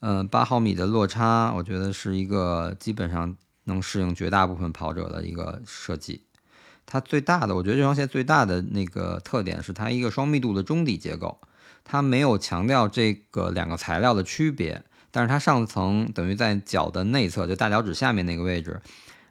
[0.00, 3.34] 嗯，八毫米的落差，我觉得是一个基本上。
[3.64, 6.22] 能适应绝大部分跑者的一个设计，
[6.84, 11.38] 它最大的，我觉得这双鞋最大的那个特点是它一个双密度的中底结构，
[11.84, 18.80] 它没有强调这个两个材料的区别，但是它上层等于在脚的内侧，就大脚趾下面那个位置，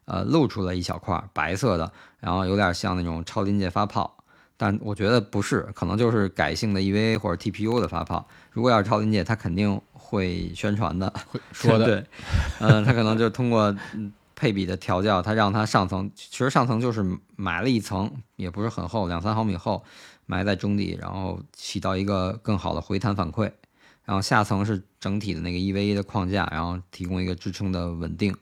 [0.06, 4.24] 呃，露出了一小块白色的，然后有点像那种超临界发泡，
[4.56, 12.06] 但我觉得不是，可能就是改性的 EVA 或者 TPU 的发泡，如果要是超临界，它肯定会宣传的，会说的， 对，
[12.60, 13.76] 嗯，它可能就通过。
[14.42, 19.84] 配比的调教，它让它上层，其实上层就是埋了一层，也不是很厚，两三毫米厚，
[20.26, 23.52] 埋在中底，然后起到一个更好的回弹反馈。
[24.04, 28.36] 然后下层是整体的那个 EVA 的框架，然后提供一个支撑的稳定。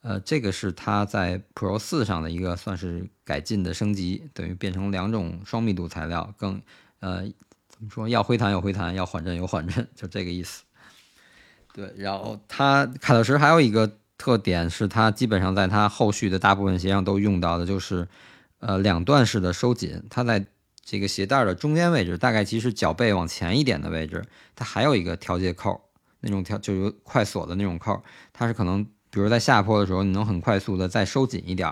[0.00, 6.60] 呃，这个是它在 Pro 四上的一个算是改进的升级，等于变成两种双密度材料，更
[6.98, 7.22] 呃
[7.68, 10.64] 怎么说，要回弹有回弹，要缓震有缓震，就这个意思。
[11.72, 14.00] 对，然后它凯乐石还有一个。
[14.24, 18.08] 特点是它基本上在它后续的大部分鞋上都用到的，就是
[18.58, 20.02] 呃两段式的收紧。
[20.08, 20.46] 它在
[20.82, 24.24] 这个鞋带的中间位置，大概其实脚背往前一点的位置，
[24.56, 25.78] 它还有一个调节扣，
[26.20, 28.02] 那种调就有快锁的那种扣。
[28.32, 31.70] 它是可能比如在下坡的时候，你能很快速的再收紧一点，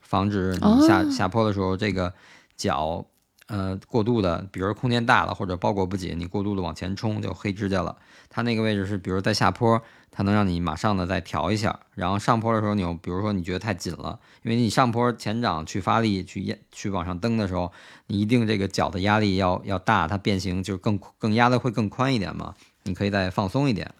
[0.00, 2.12] 防止你下下坡的时候这个
[2.58, 3.06] 脚
[3.46, 7.96] 呃过度的，比如空间大了或者包裹不紧，你过度的往前冲就黑指甲了。
[8.28, 9.80] 它那个位置是，比如在下坡，
[10.16, 17.70] 它能让你马上的再调一下，然后上坡的时候你比如说你觉得太紧了，因为你上坡前掌去发力去压去往上蹬的时候，
[18.06, 23.92] 你一定这个脚的压力要要大，它变形就更更压的会更宽一点嘛，你可以再放松一点。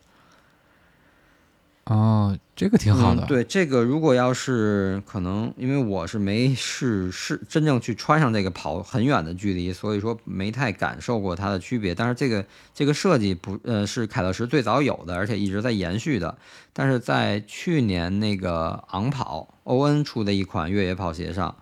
[1.86, 3.24] 哦，这个挺好的。
[3.24, 3.26] 嗯。
[3.26, 11.94] 对这个，如果要是可能，因为我是没试试真正去穿上这个跑很远的距离，所以说没太感受过它的区别。
[11.94, 12.44] 但是这个
[12.74, 16.36] 这个设计不呃是凯乐石最早有的，而且一直在延续的。
[16.72, 21.54] 但是在去年那个昂跑欧恩出的一款越野跑鞋上，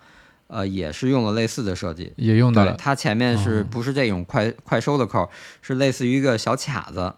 [0.46, 2.14] 呃也是用了类似的设计。
[2.16, 2.74] 也用到了。
[2.78, 5.28] 它前面是哦不是这种快快收的扣，
[5.60, 7.12] 是类似于一个小卡子，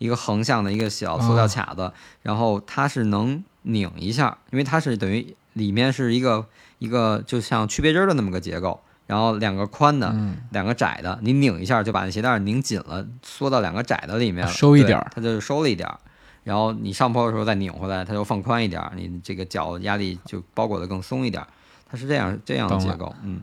[0.00, 6.46] 一个横向的一个小塑料哦卡子，然后它是能拧一下，因为它是等于里面是一个
[6.78, 16.00] 一个就像曲别针的那么个结构，然后两个宽的，嗯，两个窄的，你拧一下就把那鞋带拧紧了，缩到两个窄的里面了，收一点儿它就是收了一点儿。
[16.44, 21.46] 然后你上坡的时候再拧回来，它就放宽一点儿，你这个脚压力就包裹的更松一点儿，
[21.86, 23.42] 它是这样这样的结构，嗯。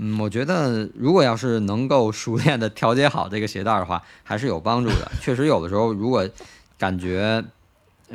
[0.00, 5.10] 嗯，我觉得如果要是能够熟练的调节好这个鞋带儿的话，还是有帮助的。
[5.20, 6.28] 确实有的时候，如果
[6.78, 7.44] 感觉，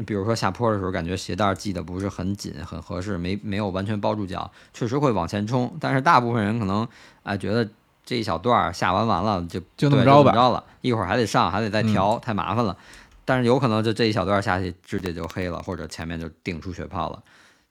[0.05, 5.75] 比如说下坡的时候，感觉鞋带儿系的不是很紧、很合适，没没有完全包住脚，确实会往前冲。
[5.81, 6.87] 但是大部分人可能
[7.23, 7.67] 哎觉得
[8.05, 12.77] 这一小段儿下完完了就就那么着吧着了，一会儿还得上，还得再调，太麻烦了。
[13.25, 17.21] 但是有可能就这一小段儿下去，直接就黑了，或者前面就顶出血泡了。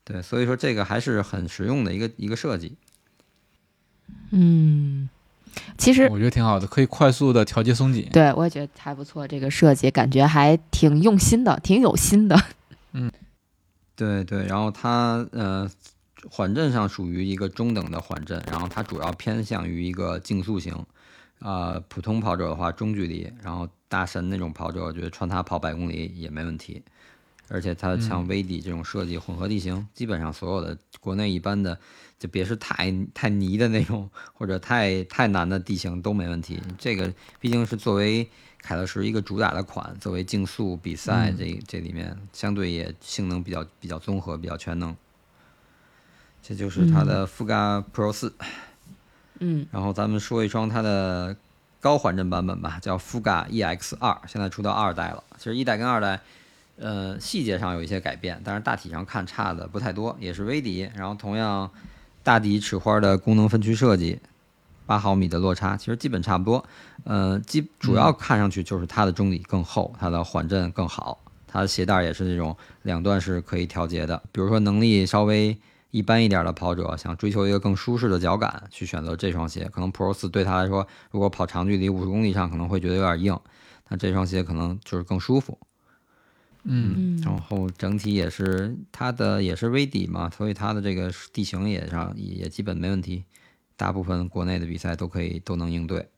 [0.05, 2.75] 对，所以说这个还是很实用的一个一个设计。
[4.35, 5.09] 嗯，
[5.77, 8.09] 其实我觉得挺好的，可以快速的调节松紧。
[8.12, 12.42] 对我也觉得还不错，这个设计感觉还挺用心的，挺有心的。
[12.92, 13.11] 嗯
[13.95, 15.71] 对对，然后它呃
[16.31, 20.75] 缓震上属于一个中等的缓震，然后它主要偏向于一个竞速型，
[21.40, 26.83] 呃，普通跑者的话中距离，然后大神那种跑者，我觉得穿它跑百公里也没问题。
[27.48, 31.78] 而且它像威底这种设计，混合地形，基本上所有的国内一般的，
[32.18, 36.61] 就别是太太泥的那种或者太太难的地形都没问题。
[36.78, 38.28] 这个毕竟是作为
[38.61, 44.96] 凯乐石一个主打的款，作为竞速比赛嗯这这里面相对也性能比较比较综合，比较全能。
[46.42, 48.33] 这就是它的 Fuga Pro 四、
[49.38, 51.37] 嗯然后咱们说一双它的
[51.81, 55.22] 高缓震版本吧，叫 Fuga EX 二，现在出到二代了。
[55.37, 56.20] 其实一代跟二代，
[56.83, 61.71] 呃，细节上有一些改变，但是大体上看差的不太多，也是微底，然后同样
[62.25, 64.18] 大底齿花的功能分区设计，
[64.85, 66.64] 八毫米的落差，其实基本差不多。
[67.05, 74.21] 呃，基主要看上去就是它的中底更厚，它的缓震更好，它的鞋带也是这种两段是可以调节的。
[74.33, 75.57] 比如说能力稍微
[75.92, 79.68] 一般一点的跑者，想追求一个更舒适的脚感，去选择这双鞋。
[79.73, 83.38] 可能 Pro 四对他来说，如果跑长距离五十公里上可能会觉得有点硬，
[83.88, 85.57] 那这双鞋可能就是更舒服。
[86.64, 87.22] 嗯，嗯。
[87.22, 93.25] 然后整体也是它的也是微底嘛，所以它的这个地形也上也也基本没问题，
[93.77, 96.09] 大部分国内的比赛都可以都能应对。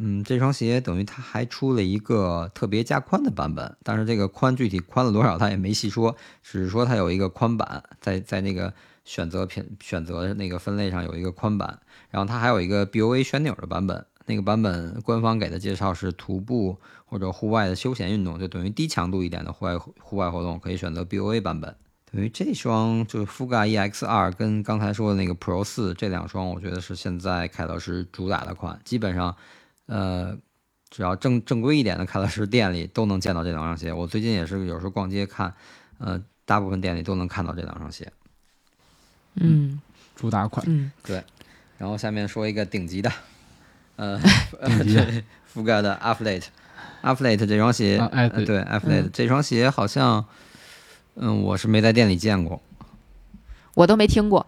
[0.00, 8.72] 嗯，这双鞋等于它还出了一个特别加宽的版本，但是这个宽具体宽了多少它也没细说，只是说它有一个宽版，在在那个
[9.04, 21.74] 选择品选择那个分类上有一个宽版，然后它还有一个 BOA 旋钮的版本，那个版本官方给的介绍是徒步或者户外的休闲运动，就等于低强度一点的户外户外活动可以选择 BOA 版本。
[22.12, 29.34] 等于这双就是 Fuga EX 二跟刚才说的那个 Pro 四这两双，我觉得是现在凯乐石主打的款，基本上，
[29.86, 30.36] 呃，
[30.90, 33.92] 只要正正规一点的凯乐石店里都能见到这两双鞋。
[33.92, 35.54] 我最近也是有时候逛街看，
[35.98, 38.10] 呃，大部分店里都能看到这两双鞋。
[39.34, 39.80] 嗯
[40.16, 40.64] 主打款。
[40.68, 41.22] 嗯对
[41.76, 43.12] 然后下面说一个顶级的，
[44.60, 50.24] 呃，对，Fuga 的 Athlete，Athlete 这双鞋，啊呃 Athlete 对 Athlete、这双鞋好像，
[51.16, 52.62] 嗯，我是没在店里见过。
[53.74, 54.46] 我都没听过。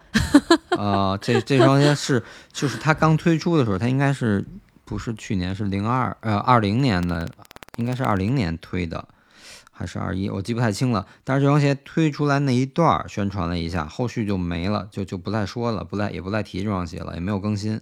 [0.77, 4.45] 啊，这这双鞋是，就是它刚推出的时候，它应该是
[4.85, 7.27] 不是去年是零二呃二零年的，
[7.75, 9.05] 应该是二零年推的，
[9.71, 11.05] 还是二一，我记不太清了。
[11.23, 17.79] 但是这双鞋推出来那一段儿宣传了一下，后续就没了，就就不再说了，不再也不再提这双鞋了，也没有更新。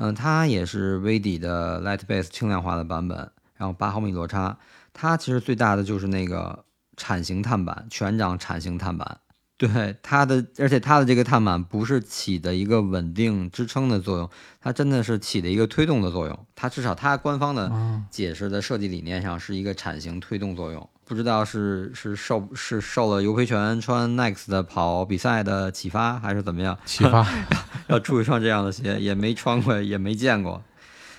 [0.00, 3.18] 嗯、它也是微底的 Light Base 轻量化的版本，
[3.56, 4.56] 然后八毫米落差。
[4.92, 6.64] 它其实最大的就是那个
[6.96, 9.18] 铲型碳板，全掌铲型碳板。
[9.56, 14.30] 对它的，而且它的这个碳板不是起的一个稳定支撑的作用，
[14.60, 16.46] 它真的是起的一个推动的作用。
[16.54, 20.88] 它至少它官方的啊，解释的设计理念上是一个铲型推动作用。
[21.08, 26.78] 不知道是是受是受了尤培权穿 Next 的跑比赛的启发，还是怎么样？
[26.84, 27.26] 启发。
[27.88, 30.62] 要出一双这样的鞋，也没穿过，也没见过，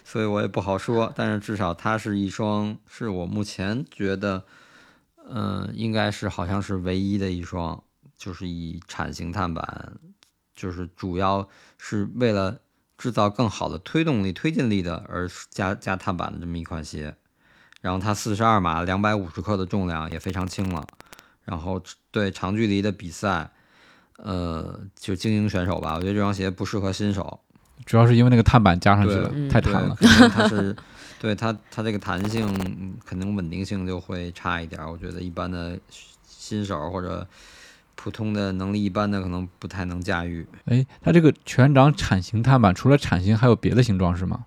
[0.05, 1.11] 所以我也不好说。
[1.15, 4.43] 但是至少它是一双，是我目前觉得，
[5.27, 7.83] 嗯、应该是好像是唯一的一双，
[8.15, 9.93] 就是以铲型碳板，
[10.55, 12.59] 就是主要是为了
[12.95, 17.15] 制造更好的推动力、推进力的而加加碳板的这么一款鞋。
[17.81, 20.85] 然后它四十二码，两百五十克的重量也非常轻了。
[21.45, 23.49] 然后对长距离的比赛，
[24.17, 27.39] 呃，就精英选手吧，我觉得这双鞋不适合新手。
[27.85, 29.95] 主要是因为那个碳板加上去了，太弹了。
[30.29, 30.75] 它是
[31.19, 34.91] 对它它这个弹性嗯可能稳定性就会差一点儿。
[34.91, 35.79] 我觉得一般的
[36.27, 37.25] 新手或者
[37.95, 40.45] 普通的能力一般的可能不太能驾驭。
[40.65, 44.45] 哎，它这个全掌铲形碳板除了铲形还有别的形状是吗？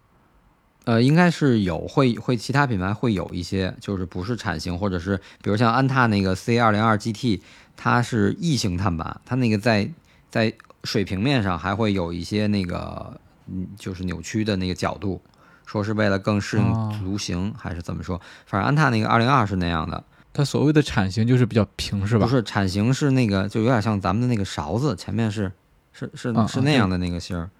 [0.84, 7.40] 呃，应该是有会会其他品牌会有一些，就是不是铲型，或者是比如像安踏那个 C 二零二 GT，
[7.76, 9.88] 它是异形碳板，它那个在
[10.28, 10.52] 在
[10.84, 13.16] 水平面上还会有一些那个
[13.46, 15.20] 嗯，就是扭曲的那个角度，
[15.64, 18.20] 说是为了更适应哦足型，还是怎么说？
[18.46, 20.02] 反正安踏那个二零二是那样的，
[20.32, 22.26] 它所谓的铲型就是比较平是吧？
[22.26, 25.52] 不是铲型是那个就有点像咱们的那个勺子，前面是
[25.92, 27.50] 是是是那样的那个芯儿嗯嗯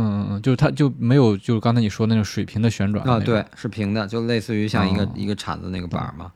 [0.00, 6.32] 嗯，就是它就没有就是刚才你说那种水平的旋转啊，对，是平的，就类似于像一个、哦一个铲子那个板儿嘛。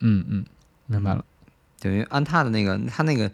[0.00, 0.44] 嗯嗯，
[0.86, 1.24] 明白了。
[1.78, 3.30] 等于安踏的那个，它那个，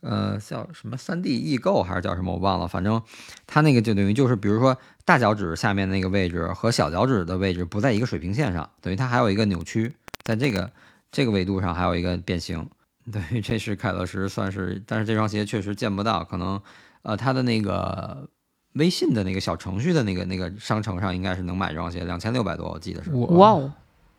[0.00, 3.02] 呃，叫什么三 D 异构还是叫什么我忘了，反正
[3.46, 4.76] 它那个就等于就是，比如说
[5.06, 10.70] 大脚趾下面那个位置和小脚趾的位置不在一个水平线上，等于它还有一个扭曲，在这个
[11.10, 12.68] 这个维度上还有一个变形。
[13.12, 16.60] 等于这是凯乐石算是，但是这双鞋确实见不到，可能
[17.02, 18.28] 呃它的那个
[18.74, 23.10] 微信的那个小程序的那个那个商城上应该是能买这双鞋，两千六百多我记得是。
[23.10, 23.72] 哇哦，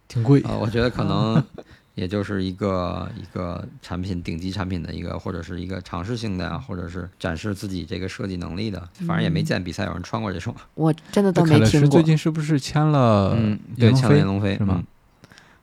[0.07, 0.41] 挺贵。
[0.41, 1.43] 呃，我觉得可能
[1.95, 8.79] 也就是一个一个产品顶级产品的一个，或者是一个尝试性的呀，或者是展示自己这个设计能力的。
[9.07, 10.55] 反正也没见比赛有人穿过这双。
[10.73, 12.03] 我真的都没听过最。
[12.03, 14.83] 近是不是签了嗯，对，签了闫龙飞是吗？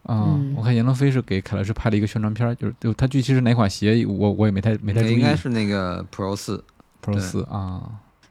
[0.04, 5.12] 啊、嗯我看闫龙飞是给凯乐石拍了一个宣传片儿，就是就他具体是哪款鞋，我我也没太没太注意。
[5.12, 6.62] 嗯应该是那个 Pro 四。
[7.04, 7.82] Pro 四啊，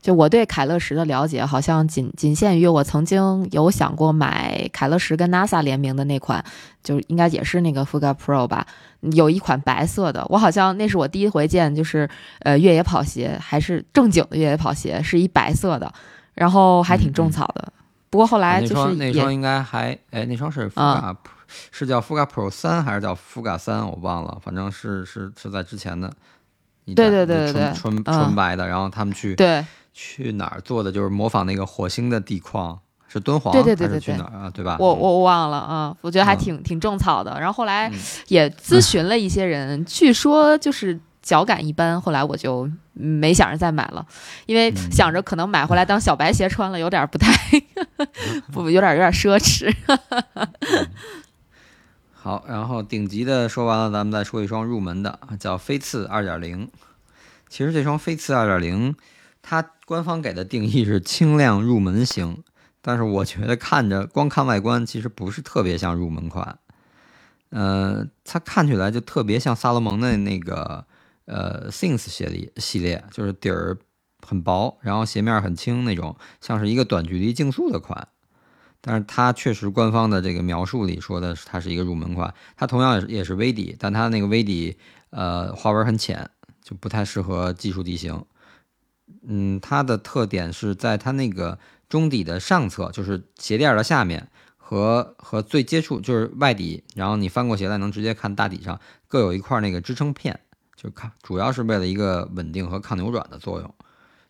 [0.01, 6.43] 就我对凯乐石的了解，好像仅仅限于我曾经有想过买凯乐石跟 NASA 联名的那款，
[6.83, 8.65] 就应该也是那个 Fuga Pro 吧。
[9.13, 15.91] 有一款白色的，我好像那是我第一回见，就是呃越野跑鞋，还是正经的越野跑鞋，是一白色的，
[16.33, 17.71] 然后还挺种草的。
[18.09, 21.17] 不过后来就是那双应该还哎，那双是 Fuga，、啊
[21.69, 23.85] 是叫 Fuga Pro 三还是叫 Fuga 三？
[23.85, 26.09] 我忘了，反正是是是在之前的
[26.85, 26.95] 对。
[26.95, 34.49] 对对对对纯纯嗯纯白的，然后他们去对去哪儿做的，就是模仿那个火星的地矿，是敦煌对对对还是对对去哪儿啊？
[34.49, 34.77] 对吧？
[34.79, 37.37] 我我我忘了啊，我觉得还嗯挺挺种草的。
[37.39, 37.93] 然后后来嗯
[38.27, 44.05] 也咨询了一些人，据说就是脚感一般，后来我就嗯没想着再买了，
[44.45, 47.33] 因为嗯想着可能买回来当小白鞋穿了，有点不太
[48.51, 49.73] 不有点有点奢侈。
[52.13, 56.69] 好，然后顶级的说完了，咱们再说一双入门的，叫飞刺二点零。
[57.49, 58.95] 其实这双飞刺二点零，
[59.41, 62.43] 它官方给的定义是轻量入门型，
[62.81, 66.59] 但是我觉得看着光看外观，其实不是特别像入门款。
[67.49, 70.85] 呃，它看起来就特别像萨洛蒙的那个
[71.25, 73.77] 呃 Things 系列系列，就是底儿
[74.25, 78.07] 很薄，然后鞋面很轻那种，像是一个短距离竞速的款。
[78.79, 84.77] 但是它确实官方的这个描述里说的是它是一个入门款，它同样也是也是微底，但它那个微底
[85.09, 86.29] 呃花纹很浅，
[86.63, 88.23] 就不太适合技术地形。
[89.27, 91.59] 嗯，它的特点是在它那个
[91.89, 100.39] 中底的上侧，就是鞋垫的下面和和最接触就是外底，然后你翻过鞋带能直接看大底上各有一块那个支撑片，
[100.75, 103.73] 就看主要是为了一个稳定和抗扭转的作用。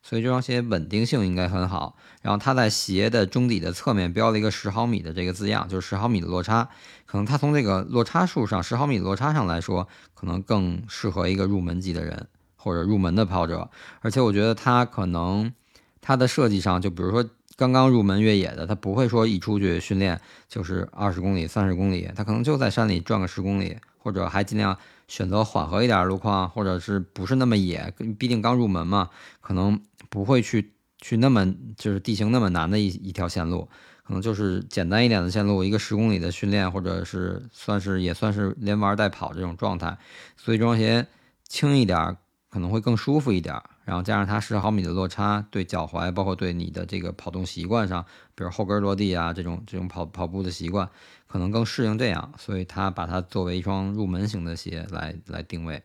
[0.04, 1.96] 所以这双鞋稳定性应该很好。
[2.24, 6.70] 然后它在鞋的中底的侧面标了一个十毫米的这个字样，就是十毫米的落差。
[7.06, 12.28] 可能它从这个落差数上，十毫米的落差上来说，可能更适合一个入门级的人
[12.62, 13.70] 或者入门的跑者。
[14.02, 15.52] 而且我觉得它可能
[16.00, 24.76] 它的设计上，就比如说刚刚入门越野的，他不会说一出去训练就是二十公里、三十公里，他可能就在山里转个十公里，或者还尽量
[25.08, 29.10] 选择缓和一点的路况，或者是不是那么野，毕竟刚入门嘛，
[29.42, 33.70] 可能不会去去那么就是地形那么难的一一条线路，
[34.04, 39.96] 可能就是简单一点的线路，一个十公里的训练，或者是算是也算是连玩带跑这种状态，
[40.36, 41.06] 所以这双鞋
[41.48, 42.18] 轻一点
[42.52, 50.90] 可能会更舒服一点儿，然后加上它十毫米的落差，对脚踝包括对你的这个跑动习惯上，比如后跟落地啊这种这种跑跑步的习惯，
[51.28, 55.82] 可能更适应这样，所以它把它作为一双入门型的鞋来来定位。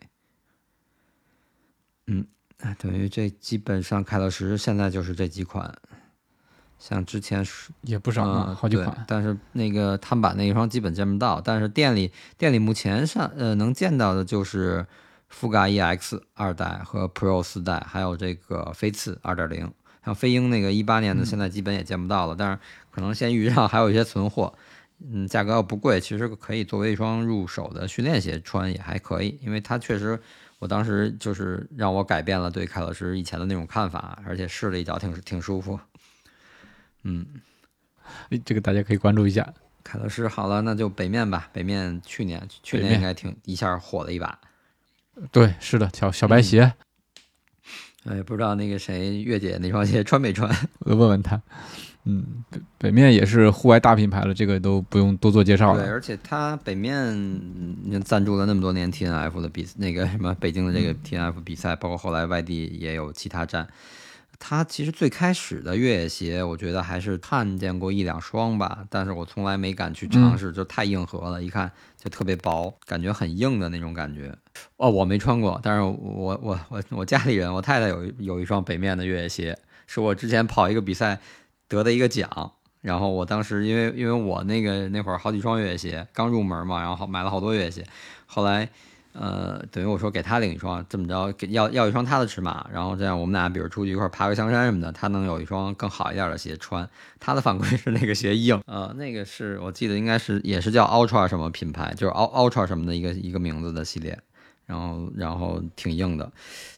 [2.08, 2.26] 嗯，
[2.58, 5.72] 哎等于这基本上凯乐石现在就是这几款，
[6.80, 9.04] 像之前是也不少好几款。
[9.06, 14.84] 但是那个碳板那一双基本见不到，但是店里店里目前上呃能见到的就是
[15.28, 19.72] 富嘎 EX 二代和 Pro 四代，还有这个飞刺二点零。
[20.04, 22.58] 像飞鹰那个一八年的，嗯现在基本也见不到了，但是
[22.90, 24.54] 可能闲鱼上还有一些存货。
[24.98, 30.18] 嗯，价格要不贵，其实可以作为一双入手的训练鞋穿也还可以，因为它确实，
[30.58, 35.78] 我当时就是让我改变了对凯乐石以前的那种看法，而且试了一脚挺挺舒服。
[37.02, 37.26] 嗯，
[38.30, 39.52] 诶这个大家可以关注一下。
[39.84, 41.50] 凯乐石好了，那就北面吧。
[41.52, 44.38] 北面去年去年应该挺一下火了一把。
[45.32, 46.72] 对，是的，小小白鞋，
[48.04, 50.54] 哎，不知道那个谁月姐那双鞋穿没穿？
[50.80, 51.40] 我问问他。
[52.08, 55.92] 嗯，北北面也是户外大品牌了，这个都不用多做介绍了对，了。
[55.92, 63.66] 而且它北面嗯赞助了那么多年 T N F 的比那个什么北京的这个 T N F 比赛，包括后来外地也有其他站。
[64.38, 74.34] 它其实最开始的越野鞋，我觉得还是看见过一两双吧，但是我从来没敢去尝试，就太硬核了，一看就特别薄，感觉很硬的那种感觉。
[74.76, 81.18] 哦，我没穿过，但是我我我我家里人，我太太有有一双北面的越野鞋，是我之前跑一个比赛
[81.68, 82.52] 得的一个奖。
[82.82, 87.84] 然后我当时因为因为我那个那会儿好几双越野鞋刚入门嘛，然后好买了好多越野鞋，
[88.26, 88.68] 后来
[89.18, 96.88] 呃等于我说给他领一双，这么着给要要一双他的尺码，然后这样我们俩比如出去一块爬个香山什么的，他能有一双更好一点的鞋穿。
[97.18, 104.18] 他的反馈是那个鞋硬， 呃，那个是我记得应该是也是叫 Ultra 什么品牌，就是 Ul Ultra 什么的一个一个名字的系列，
[104.66, 106.30] 然后然后挺硬的。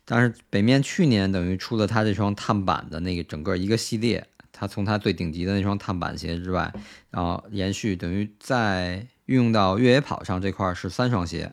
[0.04, 6.72] 但是北面去年等于出了他这双碳板的那个整个一个系列，他从他最顶级的那双碳板鞋之外，
[7.10, 11.52] 然后延续等于在运用到越野跑上这块是三双鞋。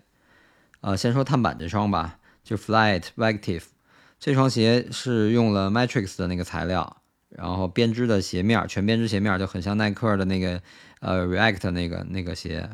[0.85, 3.63] 呃，先说碳板这双吧，就 Flight Vective
[4.19, 6.97] 这双鞋是用了 Matrix 的那个材料，
[7.29, 10.61] 然后编织的鞋面，全编织鞋面就很像耐克的那个
[10.99, 12.69] 呃 React 那个那个鞋，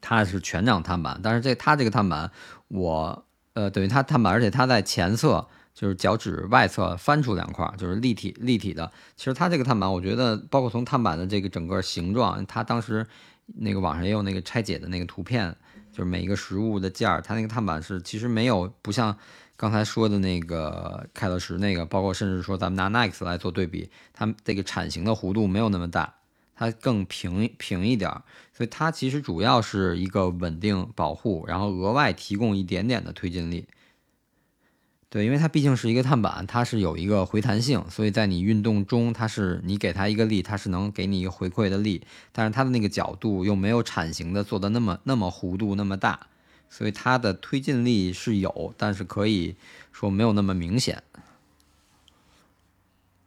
[0.00, 2.30] 它是全掌碳板，但是这它这个碳板
[2.68, 8.90] 我呃等于它碳板，而且它在前侧就是脚趾外侧翻出两块，就是立体立体的。
[9.14, 13.06] 其实它这个碳板，我觉得包括从碳板的这个整个形状，它当时
[13.44, 15.54] 那个网上也有那个拆解的那个图片，
[15.92, 19.16] 就是每一个实物的件儿，它那个碳板是其实没有不像
[19.56, 26.14] 刚才说的那个凯乐石那个，包括甚至说咱们拿 Nike 来做对比，它这个铲形的弧度没有那么大，
[26.56, 28.22] 它更平平一点儿，
[28.52, 33.66] 所以它其实主要是一个稳定保护，然后额外提供一点点的推进力。
[35.12, 42.00] 对，因为它毕竟是一个碳板，它是有一个回弹性，所以在你运动中，它是你给它一个力，它是能给你一个回馈的力，
[42.32, 46.28] 但是它的那个角度又没有铲形的做的那么那么弧度那么大，
[46.70, 49.54] 所以它的推进力是有，但是可以
[49.92, 51.02] 说没有那么明显。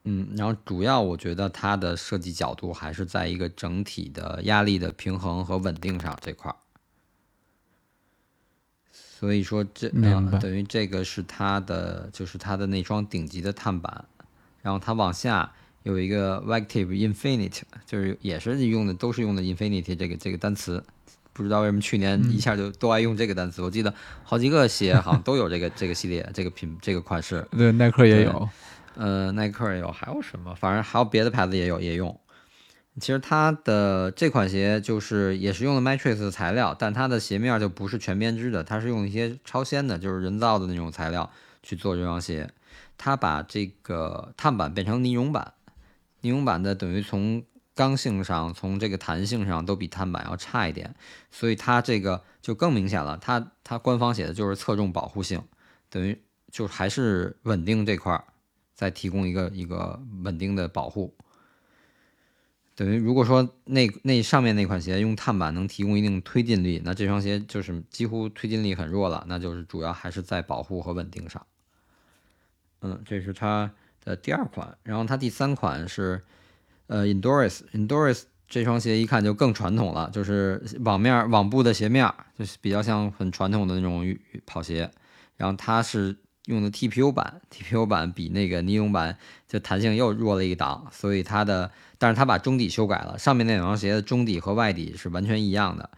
[0.06, 6.58] 嗯，然后主要我觉得它的设计角度还是在一个整体的压力的平衡和稳定上这块儿。
[9.26, 14.06] 所以说这明白呃、等于这个是它的，就是它的那双顶级的碳板，
[14.62, 15.52] 然后它往下
[15.82, 20.84] 有一个 Vective Infinite，就是也是用的都是用的 Infinity 这个这个单词，
[21.34, 23.92] 不知道为什么去年一下就都爱用这个单词，我记得
[24.24, 28.48] 好几个鞋好像都有这个 这个系列这个品这个款式，对，耐克也有。
[28.94, 30.54] 呃，耐克也有，还有什么？
[30.54, 32.16] 反正还有别的牌子也有也用。
[33.00, 41.30] 其实它的这款鞋就是也是用了 Matrix 的材料，但它的鞋面就不是全编织的，它是用一些超纤的，就是人造的那种材料
[41.62, 42.50] 去做这双鞋。
[42.98, 45.54] 它把这个碳板变成尼龙板，
[46.22, 47.44] 尼龙板的等于从
[47.74, 50.96] 刚性上、从这个弹性上都比碳板要差一点，
[51.32, 53.18] 所以它这个就更明显了。
[53.18, 55.44] 它它官方写的就是侧重保护性，
[55.90, 56.22] 等于
[56.52, 58.24] 就还是稳定这块儿。
[58.74, 61.16] 再提供一个一个稳定的保护，
[62.76, 71.46] 等于如果说那那上面那款鞋用碳板能提供一定推进力，那这双鞋就是几乎推进力很弱了，那就是主要还是在保护和稳定上。
[72.82, 73.72] 嗯，这是它
[74.04, 76.22] 的第二款，然后它第三款是
[76.88, 84.92] 呃 Endurance，Endurance 这双鞋一看就更传统了，就是网面网布的鞋面，就是比较像很传统的那种跑鞋，
[85.38, 86.18] 然后它是。
[86.48, 89.18] 用的 TPU 版，TPU 版比那个尼龙版
[89.48, 95.90] 就弹性又弱了一档，所以它的，但是它把中底修改了，上面那两双鞋的中底和外底是完全一样的，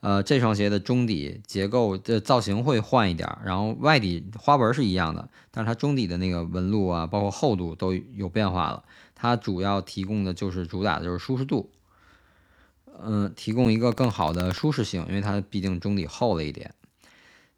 [0.00, 8.84] 呃，这双鞋的中底结构的造型会换一点，然后外底花纹是一样的，但是它中底的那个纹路啊，包括厚度都有变化了，
[9.14, 11.70] 它主要提供的就是主打的就是舒适度，
[13.02, 16.74] 嗯、提供一个更好的舒适性，因为它毕竟中底厚了一点。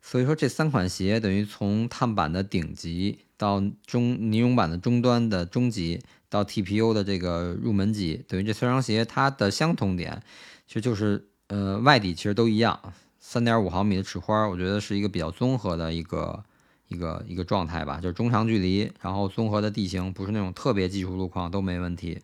[0.01, 10.23] 所以说这三款鞋等于从碳板的顶级到中尼龙板的终端的中级到 TPU 的这个入门级，等于这三双鞋它的相同点
[10.67, 16.45] 其实就是呃外底其实都一样，三点五毫米的齿花，我觉得是一个比较综合的一个
[16.89, 22.21] 一个一个状态吧，就是中长距离，然后综合的地形，不是那种特别技术路况都没问题。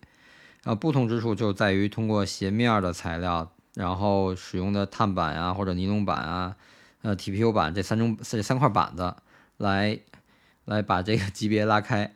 [0.63, 6.55] 呃，不同之处就在于通过鞋面的材料，然后使用的碳板啊或者尼龙板啊。
[7.01, 9.15] 呃，TPU 板这三种这三块板子
[9.57, 9.99] 来
[10.65, 12.15] 来把这个级别拉开，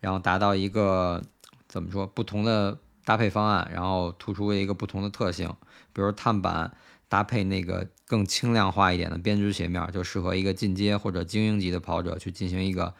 [0.00, 1.22] 然后达到一个
[1.68, 5.52] 怎么说不同的搭配方案，然后突出一个不同的特性。
[5.92, 6.76] 比如碳板
[7.08, 12.94] 搭配那个更轻量化一点的编织鞋面，就适合一个进阶或者精英级的跑者去进行一个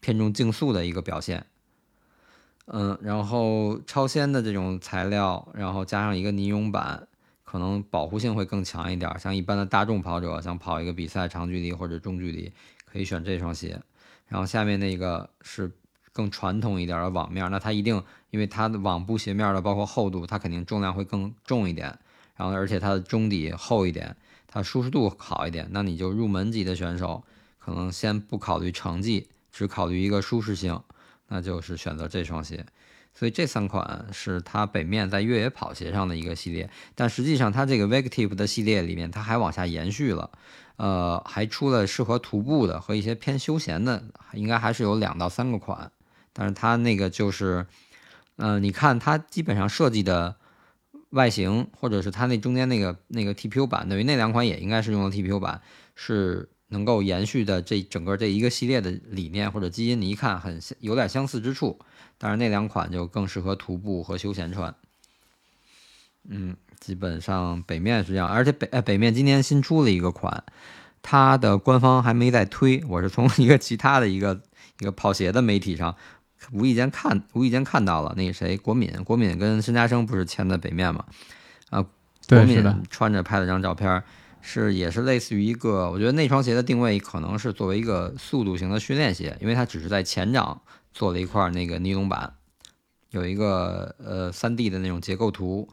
[0.00, 1.46] 偏重竞速的一个表现。
[2.66, 7.06] 嗯，然后超纤的这种材料，然后加上一个尼龙板。
[7.42, 12.52] 可能保护性会更强一点，像一般的大众跑者想跑一个比赛长距离或者中距离，
[12.84, 13.82] 可以选这双鞋。
[14.28, 15.68] 然后下面那个是
[16.20, 21.98] 更传统一点的网面，那它一定因为它的网布鞋面的包括厚度，它肯定重量会更重一点。
[22.36, 24.14] 然后而且它的中底厚一点，
[24.46, 25.66] 它舒适度好一点。
[25.70, 27.24] 那你就入门级的选手，
[27.58, 30.78] 可能先不考虑成绩，只考虑一个舒适性，
[31.28, 32.66] 那就是选择这双鞋。
[33.14, 40.30] 所以这三款是它北面在越野跑鞋上的一个系列，但实际上它这个 Vective 的系列里面，它还往下延续了，
[40.76, 44.04] 呃，还出了适合徒步的和一些偏休闲的，
[44.34, 45.90] 应该还是有两到三个款。
[46.32, 47.66] 但是它那个就是，
[48.36, 50.36] 呃，你看它基本上设计的
[51.10, 55.60] 外形，或者是它那中间那个那个 TPU 版，等于那两款也应该是用的 TPU 版，
[55.94, 61.78] 是能够延续的这整个这一个系列的理念或者基因，你一看很有点相似之处。
[62.16, 64.74] 但是那两款就更适合徒步和休闲穿。
[66.28, 70.44] 嗯，基本上北面是这样，而且北哎北面今年新出了一个款，
[71.00, 74.42] 它的官方还没在推，我是从一个其他的一个
[74.80, 75.96] 一个跑鞋的媒体上
[76.52, 81.04] 无意间看无意间看到了，那个谁国敏国敏跟申嘉生不是签的北面嘛？
[81.70, 81.84] 啊，
[82.28, 84.02] 国敏穿着拍了张照片，
[84.40, 90.62] 是也是类似于一个，我觉得那双鞋的定位可能是作为一个速度型的训练鞋，因为它只是在前掌。
[90.92, 92.34] 做了一块那个尼龙板，
[93.10, 95.68] 有一个呃三 D 的那种结构图，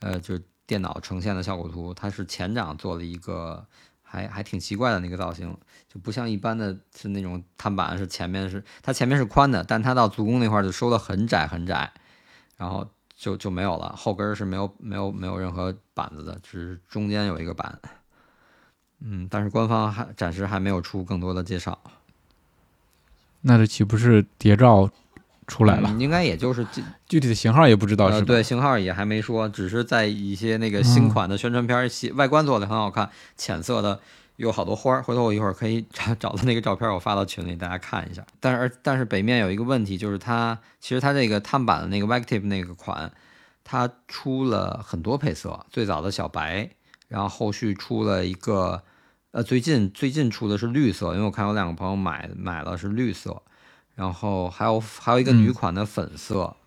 [0.00, 1.92] 呃就是电脑呈现的效果图。
[1.92, 3.66] 它是前掌做了一个
[4.00, 5.54] 还还挺奇怪的那个造型，
[5.92, 11.92] 就不像一般的是那种碳板是前面是它前面是宽的，但它到足弓那块就收的很窄很窄，
[12.56, 13.94] 然后就就没有了。
[13.94, 17.78] 后跟是没有没有没有任何板子的，只是中间有一个板。
[19.00, 21.78] 嗯，但是官方还暂时还没有出更多的介绍。
[23.42, 24.88] 那这岂不是谍照
[25.48, 25.90] 出来了？
[25.98, 28.26] 应该也就是 具具体的型号也不知道是吧？
[28.26, 34.00] 对，型号也还没说，只是在一些那个新款的宣传片，外观做的很好看，浅色的
[34.42, 35.02] 有好多花儿。
[35.02, 38.26] 回头我一会儿可以找找到那个照片，我发到群里大家看一下。
[38.40, 43.12] 但是但是北面有一个问题，就是它其实它这个碳板的那个 Vective 那个款，
[43.62, 46.70] 它出了很多配色，最早的小白，
[47.08, 48.82] 然后后续出了一个。
[49.34, 53.40] 呃，最近最近出的是绿色，因为我看有两个朋友买买了是绿色，
[53.94, 56.61] 然后还有还有一个女款的粉色，嗯，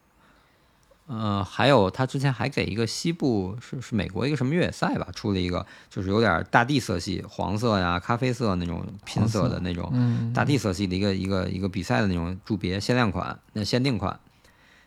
[1.43, 14.19] 还有他之前还给一个西部是是美国一个什么越野赛吧，出了一个就是有点大地色系，黄色呀、咖啡色那种拼色的那种大地色系的一个一个一个比赛的那种铸别限量款，那限定款，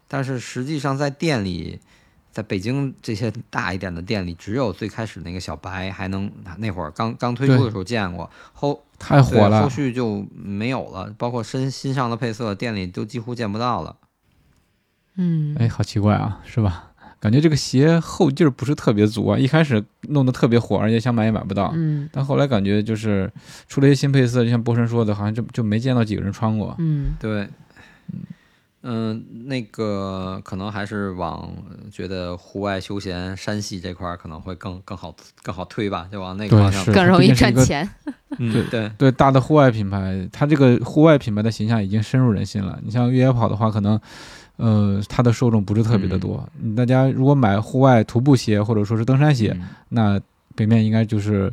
[0.07, 1.81] 但是实际上在店里。
[2.31, 11.13] 在北京这些大一点的店里，只有最开始那个小白还能那会儿刚刚推出的时候见过，后太火了，后续就没有了。
[11.19, 13.97] 包括新新上的配色，店里都几乎见不到了。
[15.19, 16.85] 嗯，哎，好奇怪啊，是吧？
[17.21, 19.37] 感觉这个鞋后劲儿不是特别足啊。
[19.37, 21.73] 一开始弄得特别火，而且想买也买不到。
[21.75, 23.31] 嗯，但后来感觉就是
[23.67, 26.75] 出了一些新配色，就像波神说的，好像就就没见到几个人穿过。
[26.79, 27.43] 嗯，对，
[28.13, 28.21] 嗯。
[28.83, 31.53] 嗯，那个可能还是往
[31.91, 37.87] 觉得户外休闲、山系这块可能会更更好、更好推吧，就往那个方向更容易赚钱。
[38.39, 42.79] 对对对，大的户外品牌，它这个户外品牌的形象已经深入人心了。
[42.85, 44.01] 你像越野跑的话，可能
[44.59, 46.47] 呃，它的受众不是特别的多。
[46.77, 50.21] 大家如果买户外徒步鞋或者说是登山鞋，那
[50.55, 51.53] 北面应该就是。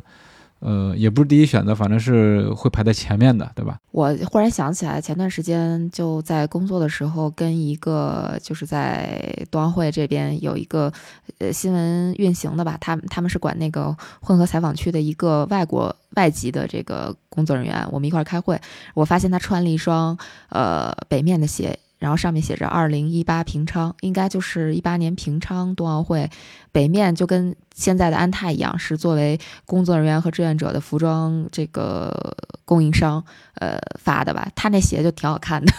[0.58, 3.78] 呃，也不是第一选择，反正是会排在前面的，对吧？
[3.92, 10.90] 我忽然想起来，前段时间就在工作的时候，跟一个就是在冬奥会这边有一个
[11.38, 18.58] 呃新闻运行的吧，他他们是管那个混合采访区的一个外国外籍的这个工作人员，我们一块儿开会，
[18.94, 20.16] 我发现他穿了一双
[20.48, 26.30] 呃北面的鞋，然后上面写着二零一八平昌，应该就是一八年平昌冬奥会
[26.70, 33.22] 北面就跟现在的安踏一样，是作为工作人员和志愿者的服装这个供应商
[33.54, 34.48] 呃发的吧。
[34.54, 35.72] 他那鞋就挺好看的，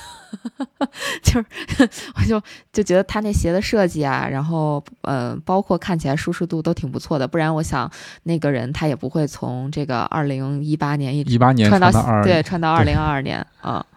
[1.22, 1.46] 就是
[2.16, 2.42] 我就
[2.74, 7.90] 就觉得他那鞋的设计啊，然后呃包括看起来舒适度都挺不错的，不然我想
[8.24, 11.92] 那个人他也不会从这个二零一八年一直一八年穿到
[12.24, 13.86] 对穿到二零二二年啊。
[13.92, 13.97] 嗯，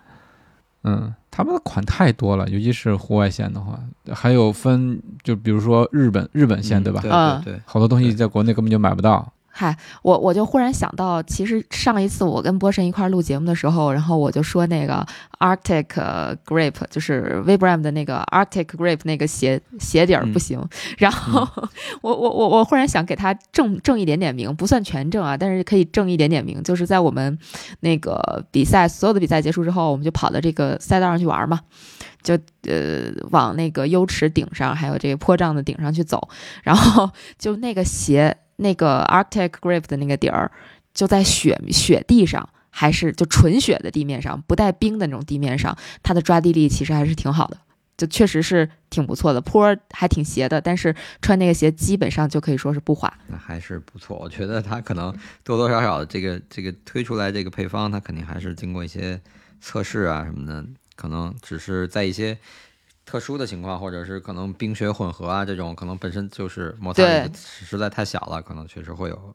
[1.31, 3.79] 他们的款太多了，尤其是户外线的话，
[4.13, 7.01] 还有分，就比如说日本日本线，对吧？
[7.01, 9.33] 对嗯对对，好多东西在国内根本就买不到。
[9.61, 15.07] 嗨，我我就忽然想到，其实上一次我跟波神一块儿录节目的时候，然后我就说那个
[15.39, 20.41] Arctic 呃 Grip，就是 Vibram 的那个 Arctic Grip 那个鞋鞋底儿不嗯。
[20.41, 21.47] 行，然后
[22.01, 27.39] 我我我我忽然想给他正正一点点名，不算全正啊，但是可以正一点点名，就是在我们
[27.81, 31.61] 那个比赛所有的比赛结束之后，我们就跑到这个赛道上去玩嘛。
[32.23, 32.35] 就
[32.67, 36.29] 呃往那个优池顶上，还有这个坡障的顶上去走，
[36.63, 40.51] 然后就那个鞋，那个 Arctic Grip 的那个底儿，
[40.95, 47.59] 就在雪雪地上，还是就纯雪的地面上，不带冰的那种地面上，它的抓地力其实还是挺好的，
[47.97, 53.13] 就确实是挺不错的，坡还挺斜的，但是穿那个鞋基本上就可以说是不滑。
[53.29, 54.17] 那还是不错。
[54.19, 59.21] 我觉得它可能多多少少这个这个推出来这个配方，它肯定还是经过一些
[59.61, 60.65] 测试啊什么的，
[60.97, 62.37] 可能只是在一些
[63.11, 69.35] 特殊的情况，或者是可能冰雪混合啊这种，可能本身就是摩擦力实在太小了，可能确实会有。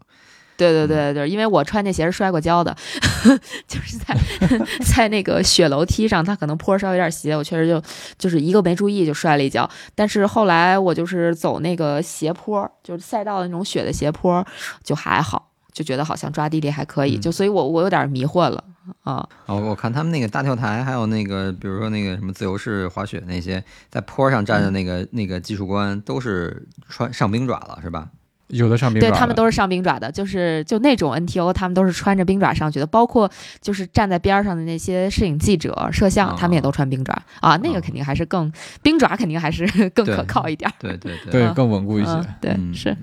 [0.56, 2.74] 对对对对，因为我穿那鞋是摔过跤的，
[3.68, 4.16] 就是在
[4.96, 7.84] 在那个雪楼梯上，它可能坡稍微有点斜，我确实就
[8.18, 9.70] 就是一个没注意就摔了一跤。
[9.94, 14.46] 但是后来我就是走那个斜坡，就是赛道的那种雪的斜坡，
[14.82, 18.64] 就还好，就觉得好像抓地力还可以，嗯就所以我我有点迷惑了
[19.04, 19.28] 啊。
[19.46, 28.08] 哦，我看他们那个大跳台，还有那个，比如说那个什么自由式滑雪那些，在坡上站的那个、那个技术官，都是穿上冰爪了，是吧？
[28.50, 38.50] 有的上冰爪对他们都是上冰爪的，就是就那种 NTO，他们都是穿着冰爪上去的，包括就是站在边上的那些摄影记者、摄像，他们也都穿冰爪啊，那个肯定还是更
[38.84, 40.74] 冰爪肯定还是 更可靠一点儿。
[40.80, 41.32] 对对对。
[41.32, 42.12] 对嗯更稳固一些。
[42.12, 42.96] 嗯，对，嗯是，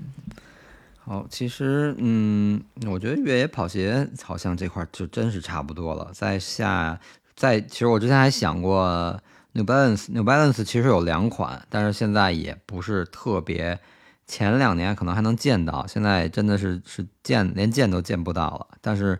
[1.05, 6.09] 好，其实嗯，我觉得越野跑鞋好像这块儿就真是差不多了。
[6.13, 6.97] 在下，
[7.35, 13.77] 在其实我之前还想过 New Balance，New Balance 其实有两款，但是现在也不是特别。
[14.25, 18.77] 前两年可能还能见到，现在真的是是见连见都见不到了。
[18.79, 19.19] 但是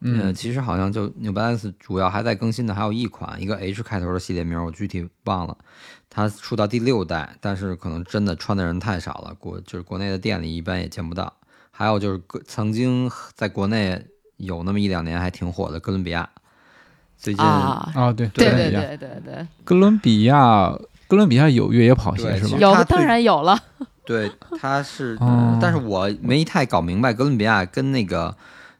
[0.00, 5.58] 呃，嗯，其实好像就 New Balance 主要还在更新的还有一款，一个 H 开头的系列名，我具体忘了。
[6.18, 11.32] 它出到第六代，但是可能真的穿的人太少了，国就是国内的店里一般也见不到。
[11.70, 14.04] 还有就是曾经在国内
[14.36, 16.28] 有那么一两年还挺火的哥伦比亚，
[17.16, 22.60] 最近、啊，啊，对对对哥伦比亚对对对，哥伦比亚，哥伦比亚有越野跑鞋是吧对其实？
[22.60, 23.56] 有当然有了，
[24.04, 28.34] 对，它是，哦但是我没太搞明白哥伦比亚跟那个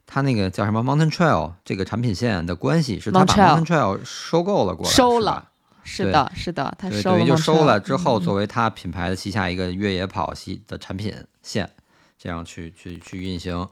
[0.09, 5.48] 它那个叫什么 Mountain Trail 这个产品线的关系，是它把 Mountain Trail 收购了过来，收了
[5.89, 11.69] 是的，是的，他对，收了等于就收了之后，嗯作为他品牌的旗下一个越野跑系的产品线，
[12.19, 13.67] 这样去去去运行。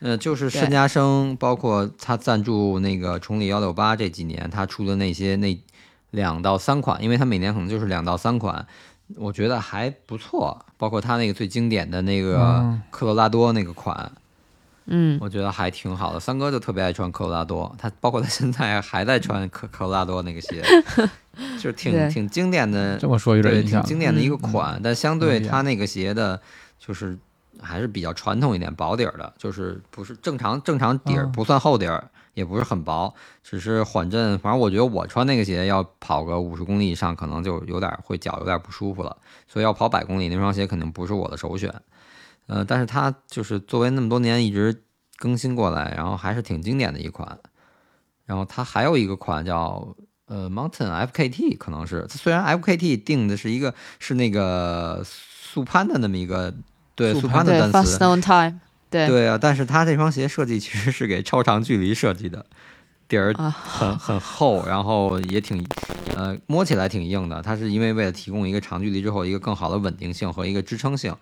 [0.00, 5.58] 呃，就是对申嘉生，包括他赞助那个崇礼幺六八这几年，他出的那些那
[6.10, 8.66] 两到三款，因为他每年可能就是两到三款，
[9.16, 10.66] 我觉得还不错。
[10.76, 14.12] 包括他那个最经典的那个嗯科罗拉多那个款，嗯，
[15.20, 16.20] 我觉得还挺好的。
[16.20, 20.62] 三哥就特别爱穿科罗拉多，他包括他现在还在穿科科罗拉多那个鞋，
[21.58, 22.96] 就是挺挺经典的。
[22.96, 23.82] 这么说有点对，挺印象。
[23.84, 26.40] 经典的一个嗯款，但相对他那个鞋的，
[26.78, 27.18] 就是
[27.60, 33.12] 还是比较传统一点，薄底儿的，就是不是正常正常底儿，哦不算厚底儿，也不是很薄，
[33.42, 34.38] 只是缓震。
[34.38, 39.16] 反正我觉得我穿那个鞋要跑个五十公里以上，可能就有点会脚有点不舒服了，
[39.48, 41.74] 所以要跑百公里那双鞋肯定不是我的首选。
[42.46, 44.82] 呃，但是它就是作为那么多年一直
[45.16, 47.38] 更新过来，然后还是挺经典的一款。
[48.24, 49.94] 然后它还有一个款叫
[50.26, 56.52] 呃 Mountain FKT，可能是它虽然 FKT 定的是一个是那个速攀的那么一个
[56.94, 62.44] 对速速攀的单，Fast 词，Stone Time， 对对啊，但是它这双鞋设计其实是给超长距离设计的，
[63.06, 65.64] 底儿啊，很很厚，然后也挺
[66.16, 67.40] 呃摸起来挺硬的。
[67.42, 71.14] 它是因为为了提供一个长距离之后一个更好的稳定性和一个支撑性，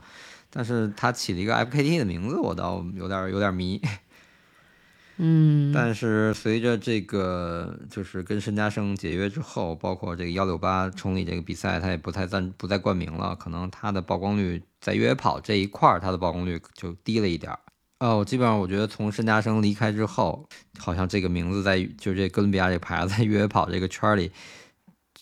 [0.55, 3.83] 但是它起了一个 FKT 的名字，我倒有点有点迷。
[5.19, 17.59] 嗯，但是随着这个就是跟申嘉生解约之后，包括这个幺六八崇礼这个比赛，他也不太赞不再冠名了，可能他的曝光率在越野跑这一块儿，它的曝光率就低了一点儿。
[18.01, 20.49] 哦，基本上我觉得从申嘉生离开之后，
[20.79, 24.33] 好像这个名字在就是这哥伦比亚这个牌子在越野跑这个圈儿里，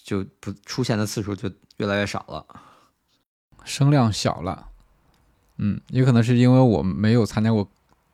[0.03, 2.47] 就不出现的次数就越来越少了。
[3.63, 4.71] 声量小了，
[5.65, 7.67] 嗯，也可能是因为我没有参加过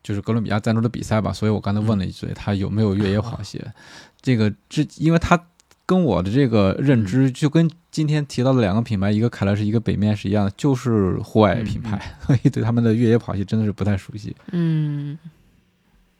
[0.03, 3.73] 就是哥伦比亚赞助的比赛吧，所以我刚才问了一嘴，他有没有越野跑鞋？
[4.21, 5.41] 这个这，因为他
[5.85, 14.35] 跟我的这个认知就跟今天提到的两个品牌，一个凯乐是一个北面是一样的，就是户外品牌， 所以对他们的越野跑鞋真的是不太熟悉。
[14.51, 15.17] 嗯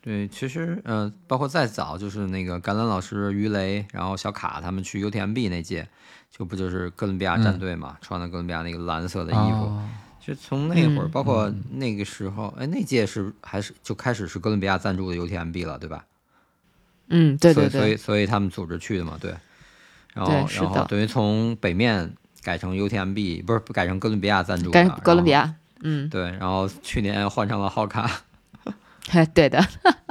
[0.02, 5.88] 对，其实呃，包括再早就是那个甘兰老师、于雷，然后小卡他们去 UTMB 那届，
[6.32, 9.66] 就不就是哥伦比亚战队嘛，穿的哥伦比亚那个蓝色的衣服。
[9.66, 9.88] 哦
[10.30, 16.06] 就从那会儿，嗯包括那个时候，哎，那届是还是就开始是哥伦比亚赞助的 UTMB 了，对吧？
[17.08, 19.34] 嗯，对对对，所以所以所以他们组织去的嘛，对。
[20.14, 22.12] 然后然后等于从北面
[22.44, 25.32] 改成 UTMB，不是不改成哥伦比亚赞助改成哥伦比。
[25.32, 28.22] 亚，嗯，对，然后去年换成了浩卡，
[29.34, 29.60] 对的，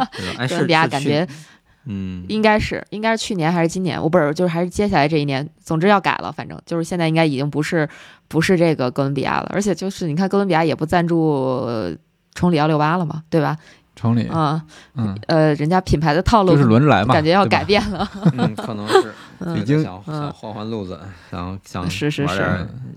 [0.48, 1.28] 哥伦比亚感觉
[1.88, 7.88] 嗯，应该是应该是去年还是今年，我不是就是还是接下来这一年，总之要改了，反正就是现在应该已经不是
[8.28, 11.28] 不是这个哥伦比亚了，而且就是你看哥伦比亚也不赞助
[11.66, 11.96] 呃
[12.34, 13.56] 崇礼幺六八了嘛，对吧？
[13.96, 14.64] 崇礼，啊、
[14.94, 18.08] 嗯，呃，人家品牌的套路就是轮着来嘛，感觉要改变了，
[18.38, 22.34] 嗯，可能是嗯已经想想换换路子，想想是是是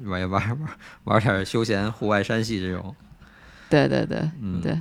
[0.06, 0.58] 玩玩玩玩
[1.06, 2.96] 玩点儿休闲户外山系这种，
[3.68, 4.80] 对对对嗯，对，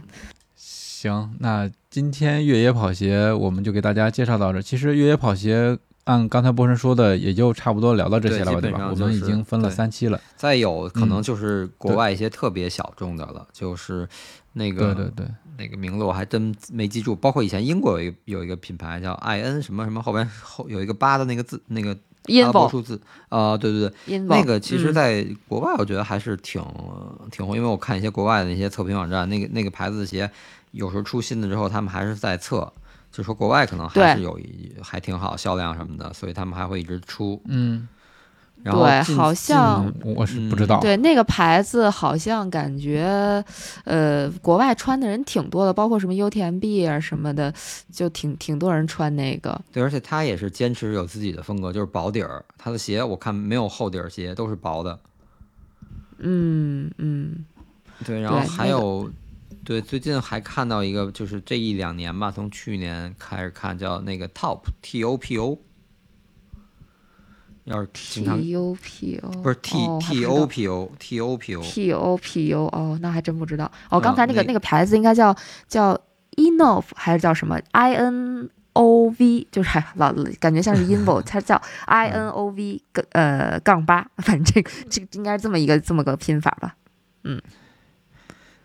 [0.56, 4.62] 行，那今天越野跑鞋我们就给大家介绍到这。
[4.62, 8.88] 其实越野跑鞋按刚才波神说的，也就差不多聊到这些了吧，对吧？
[8.93, 10.20] 我们已经分了三期了。
[10.36, 11.22] 再有可能嗯。
[11.24, 14.09] 就是国外一些特别小众的了，就是
[14.53, 15.26] 那个对对对，
[15.59, 21.91] 那个名字我还真没记住，包括以前英国有一个有一个品牌叫艾恩什么什么，后边后有一个八的那个字，那个
[22.26, 23.01] 阿拉伯数字。
[23.30, 24.18] 啊、对对对。
[24.20, 24.95] 那个其实嗯。
[24.95, 26.62] 在国外我觉得还是挺
[27.32, 30.30] 挺红，因为我看一些国外的那些测评网站，那个那个牌子的鞋
[30.72, 32.72] 有时候出新的之后，他们还是在测，
[33.10, 37.40] 就说国外可能还是有一还挺好销量什么的，所以他们还会一直出。
[37.46, 37.88] 嗯，
[38.62, 40.78] 然后对好像嗯我是不知道。
[40.80, 43.42] 对，那个牌子好像感觉，
[43.84, 47.52] 呃，国外穿的人挺多的，包括什么 UTMB 啊什么的，
[47.90, 49.60] 就挺挺多人穿那个。
[49.72, 52.44] 对，而且他也是坚持有自己的风格，就是薄底儿。
[52.58, 54.98] 他的鞋我看没有厚底儿鞋，都是薄的。
[56.18, 57.44] 嗯嗯，
[58.04, 59.10] 对，然后对那个还有，
[59.70, 65.56] 对，最近还看到一个，就是这一两年吧，从去年开始看，叫那个 Top T O P O。
[67.62, 72.16] 要是经常 T U P O 不是 T T O P O T O P O，T O
[72.16, 73.70] P O 哦，那还真不知道。
[73.90, 75.32] 哦，啊刚才那个、那那个牌子应该叫
[75.68, 75.96] 叫
[76.32, 86.74] Inov 还是叫什么 I N O V，就是还老感觉像是 Invo， 它叫 I N O V 杠呃杠八，反正这个这个应该是这么一个这么个拼法吧。
[87.22, 87.40] 嗯，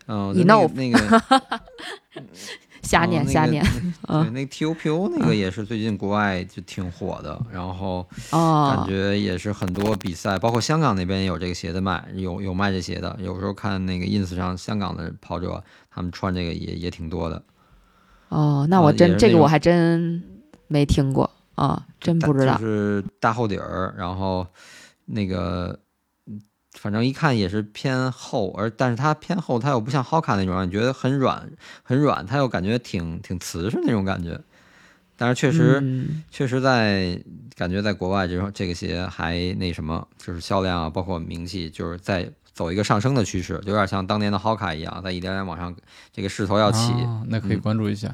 [0.08, 0.99] Enough 那个
[2.14, 2.28] 那个
[2.84, 3.64] 瞎念瞎念
[4.08, 13.18] 对，那个 T O P O 那个也是最近国外就挺火的，然后感哦，觉也是很多比赛，包括香港那边也有这个鞋子卖，有有卖这鞋的。
[13.20, 17.41] 有时候看那个 ins 上香港的跑者，他们穿这个也也挺多的。
[18.30, 20.22] 哦，那啊我真、这个我还真
[20.68, 22.60] 没听过啊，真不知道就。
[22.60, 24.45] 是大厚底儿，然后
[25.06, 25.80] 那个，嗯
[26.86, 34.40] 反正一看也是偏厚，而但是它偏厚，它又不像 Hoka 那种让你觉得很软很软，它又感觉挺挺瓷实那种感觉。
[35.18, 37.20] 但是确实、嗯确实在
[37.58, 45.76] 感觉在国外这种这个鞋还那什么，就是销量啊，包括名气，就是在走一个上升的趋势，有点像当年的 Hoka 一样，在一点点往上，
[46.14, 46.92] 这个势头要起。
[46.92, 48.10] 啊那可以嗯关注一下。
[48.10, 48.14] 嗯，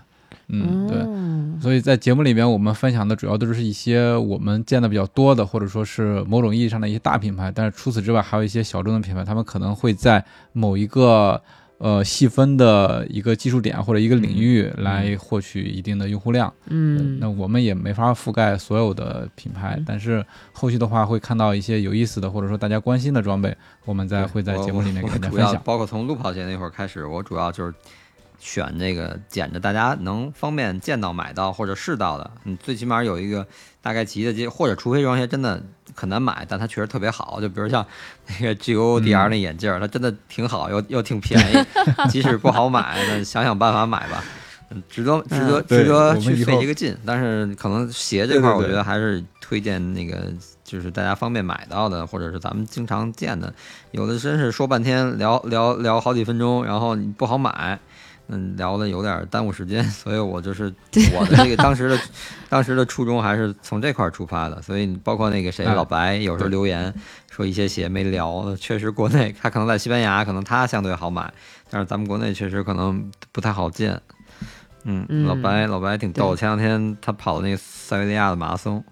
[0.87, 0.97] 对。
[0.97, 1.31] 嗯
[1.61, 7.51] 所以在节目里面，我们分享的主要都是一些我们见的比较多的，或者说是某种意义上的一些大品牌。
[7.53, 11.39] 但是除此之外，还有一些小众的品牌，他们可能会在某一个
[11.77, 16.51] 呃细分的一个技术点或者一个领域来获取一定的用户量。
[16.69, 25.61] 嗯那我们也没法覆盖所有的品牌，但是后续的话会看到一些有意思的，或者说大家关心的装备，我们再会在节目里面给大家分享。
[25.63, 27.71] 包括从路跑鞋那会儿开始，我主要就是
[28.41, 33.45] 选这个捡着大家能方便见到、买到或者试到的，你最起码有一个
[33.81, 35.61] 大概齐的机，或者除非这双鞋真的
[35.95, 37.85] 很难买，但它确实特别好，就比如像
[38.27, 41.65] 那个 G O D R 那眼镜儿，它真的挺好，又又挺便宜，
[42.09, 44.23] 即使不好买，那想想办法买吧。
[44.73, 50.31] 嗯值得值得值得去费这个劲，但是可能鞋这块儿，我觉得还是推荐那个
[50.63, 53.53] 就是大家方便买到的，或者是咱们经常见的，
[53.91, 57.77] 有的真是说半天聊聊聊好几分钟，然后你不好买，
[58.31, 60.73] 嗯，聊的有点耽误时间， 所以我就是
[61.13, 61.99] 我的这个当时的
[62.49, 66.93] 当时的初衷还是从这块儿出发的，所以包括那个谁哎老白有时候留言
[67.29, 71.31] 说一些鞋没聊，确实国内 他可能在西班牙可能他相对好买，
[71.69, 74.01] 但是咱们国内确实可能不太好见。
[74.83, 78.83] 嗯，嗯老白老白挺逗，前两天他跑那个塞维利亚的马拉松，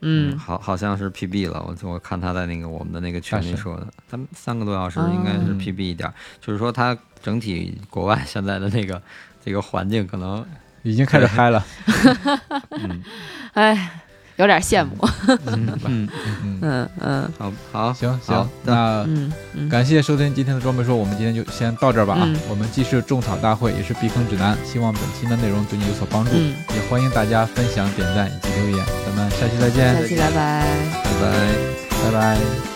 [0.00, 1.62] 嗯，好，好像是 PB 了。
[1.66, 9.00] 我我看他在那个我们的那个群里说的，他们三个多小时应该是哦 PB 一点儿，就是说他整体国外现在的那个
[9.44, 10.44] 这个环境可能，
[10.82, 11.64] 已经开始嗨了。
[12.70, 13.02] 嗯
[13.54, 14.02] 哎，
[14.36, 14.90] 有点羡慕。
[15.46, 16.08] 嗯嗯，
[16.60, 22.36] 嗯嗯好好行行，那嗯嗯，感谢收听今天的装备说，我们今天就先到这儿吧啊嗯！
[22.48, 28.86] 我们既是种草大会，也是避坑指南，希望本期的内容对你有所帮助，嗯，也欢迎大家分享、点赞以及留言。
[29.04, 30.66] 咱们下期再见，下期拜拜。
[31.02, 31.76] 拜拜。
[32.04, 32.75] 拜拜。